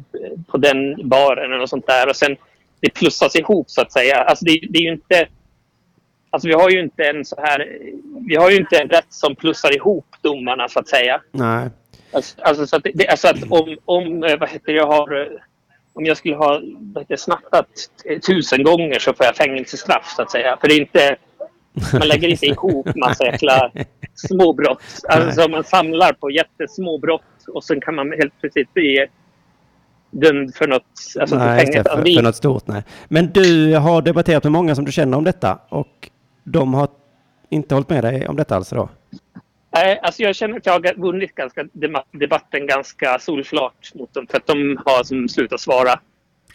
[0.47, 2.09] på den baren eller något sånt där.
[2.09, 2.38] Och sen
[2.80, 4.17] det plussas ihop så att säga.
[4.17, 5.28] Alltså det, det är ju inte...
[6.30, 7.80] Alltså vi har ju inte en så här...
[8.28, 11.22] Vi har ju inte en rätt som plussar ihop domarna så att säga.
[11.32, 11.69] Nej.
[12.14, 15.22] Alltså, alltså, så att, det, alltså att om, om, eh, vad heter jag har...
[15.22, 15.28] eh,
[15.93, 16.62] Om jag skulle ha
[17.07, 17.68] det, snattat
[18.28, 20.57] tusen gånger så får jag fängelsestraff så att säga.
[20.62, 21.16] För det är inte...
[21.93, 23.72] Man lägger inte ihop massa jäkla
[24.16, 24.82] småbrott.
[25.09, 29.07] Alltså man samlar på jättesmå brott och sen kan man helt plötsligt bli
[30.12, 30.84] dömd för något...
[31.20, 31.89] Alltså nej, det, fängelse.
[31.89, 32.84] för, för något stort, nej.
[33.09, 36.09] Men du har debatterat med många som du känner om detta och
[36.43, 36.88] de har
[37.49, 38.89] inte hållit med dig om detta alltså då?
[39.74, 41.65] Nej, alltså jag känner att jag har vunnit ganska,
[42.11, 45.99] debatten ganska solklart mot dem för att de har som slutat svara.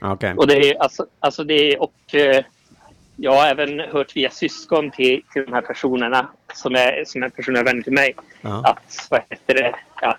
[0.01, 0.35] Ja, Okej.
[0.37, 2.45] Och det är alltså, alltså det är, och eh,
[3.17, 7.29] jag har även hört via syskon till, till de här personerna som är, som är
[7.29, 8.63] personer vänner till mig Ja.
[8.65, 10.17] att, vad heter det, ja.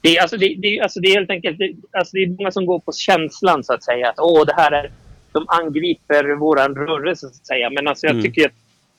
[0.00, 2.50] Det är, alltså, det, det, alltså, det är helt enkelt, det, alltså, det är många
[2.50, 4.08] som går på känslan så att säga.
[4.10, 4.90] Att åh, det här är,
[5.32, 7.70] de angriper våran rörelse så att säga.
[7.70, 8.22] Men alltså jag Mm.
[8.22, 8.52] tycker att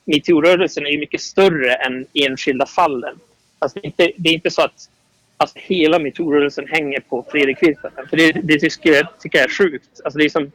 [0.05, 3.15] metoo-rörelsen är ju mycket större än enskilda fallen.
[3.59, 4.89] Alltså, det, är inte, det är inte så att
[5.37, 8.07] alltså, hela metoo-rörelsen hänger på Fredrik Virtanen.
[8.09, 10.01] För det, det tycker, jag, tycker jag är sjukt.
[10.03, 10.51] Alltså, det är som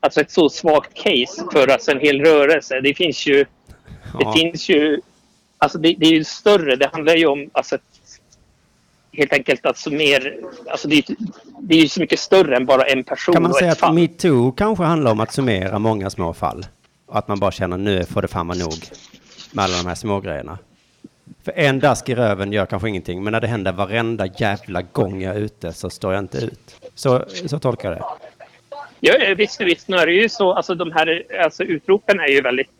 [0.00, 2.80] alltså, ett så svagt case för alltså, en hel rörelse.
[2.80, 3.44] Det finns ju...
[4.20, 4.32] Ja.
[4.32, 5.00] Det finns ju...
[5.58, 6.76] Alltså det, det är ju större.
[6.76, 7.82] Det handlar ju om alltså, ett-
[9.12, 10.36] helt enkelt alltså mer...
[10.66, 11.16] Alltså det, är-
[11.60, 13.72] det är ju så mycket större än bara en person Kan man och säga ett
[13.72, 13.94] att fall.
[13.94, 16.66] metoo kanske handlar om att summera många små fall?
[17.08, 18.74] Att man bara känner nu får det fan vara nog
[19.52, 20.58] med alla de här små grejerna.
[21.44, 25.22] För en dask i röven gör kanske ingenting, men när det händer varenda jävla gång
[25.22, 26.90] jag är ute så står jag inte ut.
[26.94, 28.04] Så, så tolkar jag det.
[29.00, 29.88] Ja, ja, visst, visst.
[29.88, 30.52] Nu är det ju så.
[30.52, 32.70] Alltså de här alltså, utropen är ju väldigt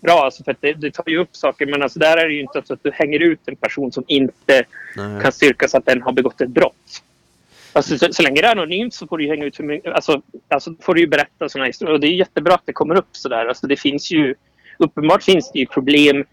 [0.00, 0.24] bra.
[0.24, 1.66] Alltså, för att det, det tar ju upp saker.
[1.66, 4.04] Men alltså, där är det ju inte så att du hänger ut en person som
[4.06, 4.64] inte
[4.96, 5.22] Nej.
[5.22, 7.02] kan styrkas att den har begått ett brott.
[7.72, 10.22] Alltså, så, så länge det är anonymt så får du hänga ut hur mycket, alltså,
[10.48, 11.94] alltså får du berätta sådana historier.
[11.94, 13.46] Och det är jättebra att det kommer upp sådär.
[13.46, 14.34] Alltså, det finns ju,
[14.78, 16.24] uppenbart finns det ju problem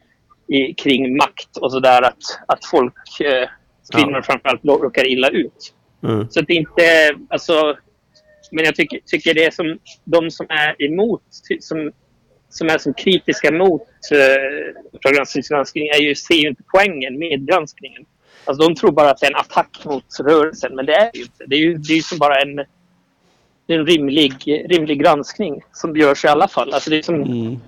[0.47, 3.49] i, kring makt och sådär att, att folk, eh,
[3.95, 4.21] kvinnor Ja.
[4.21, 5.73] framförallt, råkar illa ut.
[6.03, 6.29] Mm.
[6.29, 7.77] Så det inte, alltså,
[8.51, 11.23] men jag tycker, tycker det är som de som är emot,
[11.59, 11.91] som,
[12.49, 18.05] som är som kritiska mot eh, programgranskning är ju, ser ju inte poängen med granskningen.
[18.47, 21.17] Alltså de tror bara att det är en attack mot rörelsen, men det är det
[21.17, 21.43] ju inte.
[21.47, 22.59] Det är ju, det är ju som bara en,
[23.67, 26.73] en rimlig, rimlig granskning som görs i alla fall.
[26.73, 27.59] Alltså det är som, Mm.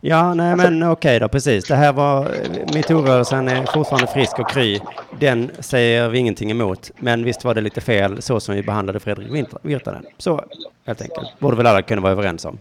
[0.00, 1.64] Ja, nej men okej då, precis.
[1.64, 2.28] Det här var,
[2.74, 4.80] metoo-rörelsen är fortfarande frisk och kry.
[5.20, 6.90] Den säger vi ingenting emot.
[6.98, 10.04] Men visst var det lite fel så som vi behandlade Fredrik Virtanen.
[10.18, 10.44] Så,
[10.86, 11.28] helt enkelt.
[11.38, 12.58] Borde väl alla kunna vara överens om.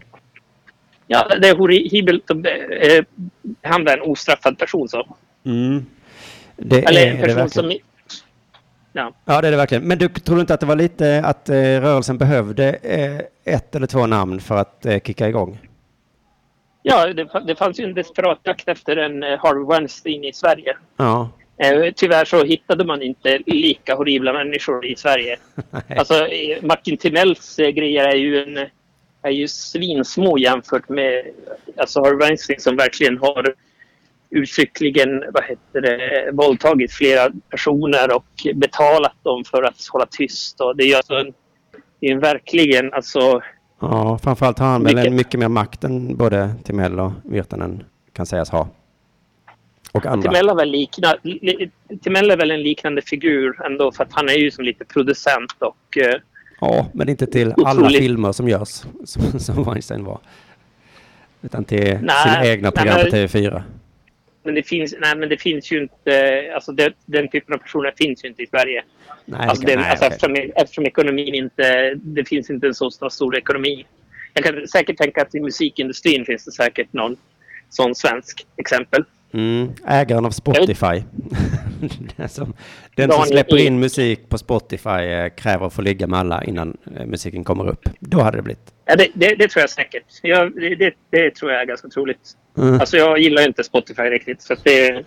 [1.08, 3.04] ja, det är horribelt att eh,
[3.42, 5.16] behandla en ostraffad person så.
[5.46, 5.86] Mm.
[6.58, 7.50] Det Eller är en det person verkligen.
[7.50, 7.74] som...
[8.96, 9.14] Ja.
[9.26, 9.84] Ja, det är det verkligen.
[9.84, 13.88] Men du tror inte att det var lite att eh, rörelsen behövde eh, ett eller
[13.88, 15.60] två namn för att eh, kicka igång?
[16.82, 20.78] Ja, det, det fanns ju en desperat jakt efter en eh, Harvey Weinstein i Sverige.
[20.98, 21.30] Ja.
[21.58, 25.38] Eh, tyvärr så hittade man inte lika horribla människor i Sverige.
[25.70, 25.98] Nej.
[25.98, 28.68] Alltså, eh, Martin Timells eh, grejer är ju, en,
[29.22, 31.26] är ju svinsmå jämfört med
[31.78, 33.54] alltså Harvey Weinstein som verkligen har
[34.34, 38.26] uttryckligen vad heter det, våldtagit flera personer och
[38.56, 40.62] betalat dem för att hålla tyst.
[40.62, 41.34] Och det är ju alltså en,
[42.00, 43.42] det är verkligen alltså
[43.80, 45.10] Ja, framförallt har han väl Mycket.
[45.12, 48.68] en mycket mer makt än både Timell och Virtanen kan sägas ha.
[49.92, 50.30] Och andra.
[50.32, 51.70] Timell är, väl likna, li,
[52.02, 55.52] Timell är väl en liknande figur ändå för att han är ju som lite producent
[55.60, 56.20] och eh,
[56.62, 57.98] Ja, men inte till alla Otroligt.
[58.02, 60.20] filmer som görs, som, som Weinstein var.
[61.42, 63.62] Utan till Nej, sina egna program på men- TV4.
[64.44, 67.94] Men det finns, nej, men det finns ju inte, alltså det, den typen av personer
[67.98, 68.84] finns ju inte i Sverige.
[69.26, 73.10] Nej, Alltså, det, nej, alltså eftersom, eftersom ekonomin inte, det finns inte en så stor,
[73.10, 73.86] stor ekonomi.
[74.34, 77.16] Jag kan säkert tänka att i musikindustrin finns det säkert någon
[77.70, 79.04] sån svensk exempel.
[79.34, 80.86] Mm, ägaren av Spotify.
[82.18, 82.54] den som,
[82.96, 86.78] den som släpper in musik på Spotify eh, kräver att få ligga med alla innan
[86.96, 87.90] eh, musiken kommer upp.
[88.00, 88.73] Då hade det blivit.
[88.86, 90.04] Ja, det, det, det tror jag säkert.
[90.22, 92.32] Jag, det, det, tror jag är ganska troligt.
[92.58, 92.80] Mm.
[92.80, 94.42] Alltså jag gillar inte Spotify riktigt.
[94.42, 95.04] Så det,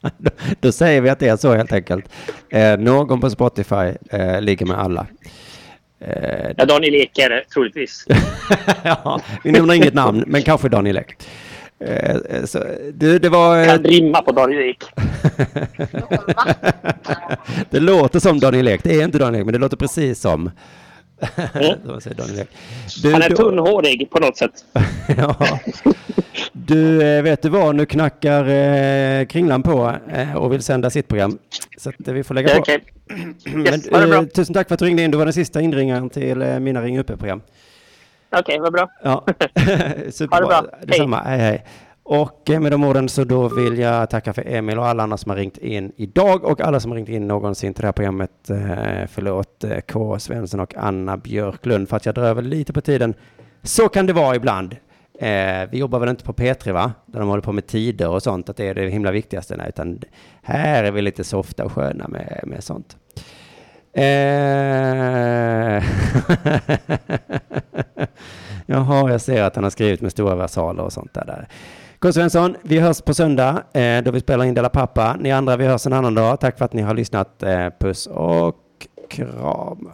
[0.18, 0.30] då,
[0.60, 2.04] då säger vi att det är så helt enkelt.
[2.50, 5.06] Eh, någon på Spotify eh, ligger med alla.
[6.00, 8.04] Eh, ja, Daniel Ek är det troligtvis.
[8.82, 11.16] ja, vi nämner inget namn, men kanske Daniel Ek.
[11.84, 13.60] Eh, så, du, det var...
[13.62, 14.84] eh, Kan rimma på Daniel Ek.
[17.70, 18.82] det låter som Daniel Ek.
[18.82, 20.50] Det är inte Daniel Ek, men det låter precis som.
[21.54, 22.44] Mm.
[23.02, 24.64] Du, Han är tunnhårig på något sätt.
[25.18, 25.36] ja.
[26.52, 27.74] Du, eh, vet du vad?
[27.76, 31.38] Nu knackar eh, Kringlan på eh, och vill sända sitt program.
[31.78, 32.64] Så att eh, vi får lägga på.
[33.44, 34.14] Men, Yes, bra.
[34.14, 35.10] eh, tusen tack för att du ringde in.
[35.10, 37.40] Du var den sista inringaren till eh, mina Ring Uppe-program.
[38.36, 38.88] Okej, vad bra.
[39.04, 39.24] Ja,
[40.10, 40.28] superbra.
[40.30, 40.64] Ha det bra.
[40.82, 41.22] Detsamma.
[41.22, 41.64] Hej, hej.
[42.12, 45.30] Och med de orden så då vill jag tacka för Emil och alla andra som
[45.30, 48.50] har ringt in idag och alla som har ringt in någonsin till det här programmet.
[48.50, 50.18] Eh, förlåt eh, K.
[50.18, 53.14] Svensson och Anna Björklund för att jag drar över lite på tiden.
[53.62, 54.76] Så kan det vara ibland.
[55.18, 56.92] Eh, vi jobbar väl inte på P3 va?
[57.06, 59.56] Där de håller på med tider och sånt, att det är det himla viktigaste.
[59.56, 60.00] Nej, utan
[60.42, 62.96] här är vi lite softa och sköna med, med sånt.
[63.92, 64.04] Eh...
[68.66, 71.24] Jaha, jag ser att han har skrivit med stora versaler och sånt där.
[71.24, 71.48] där.
[72.02, 72.12] K.
[72.12, 75.16] Svensson, vi hörs på söndag eh, då vi spelar in Dela Pappa.
[75.20, 76.40] Ni andra, vi hörs en annan dag.
[76.40, 77.42] Tack för att ni har lyssnat.
[77.42, 78.56] Eh, puss och
[79.10, 79.90] kram.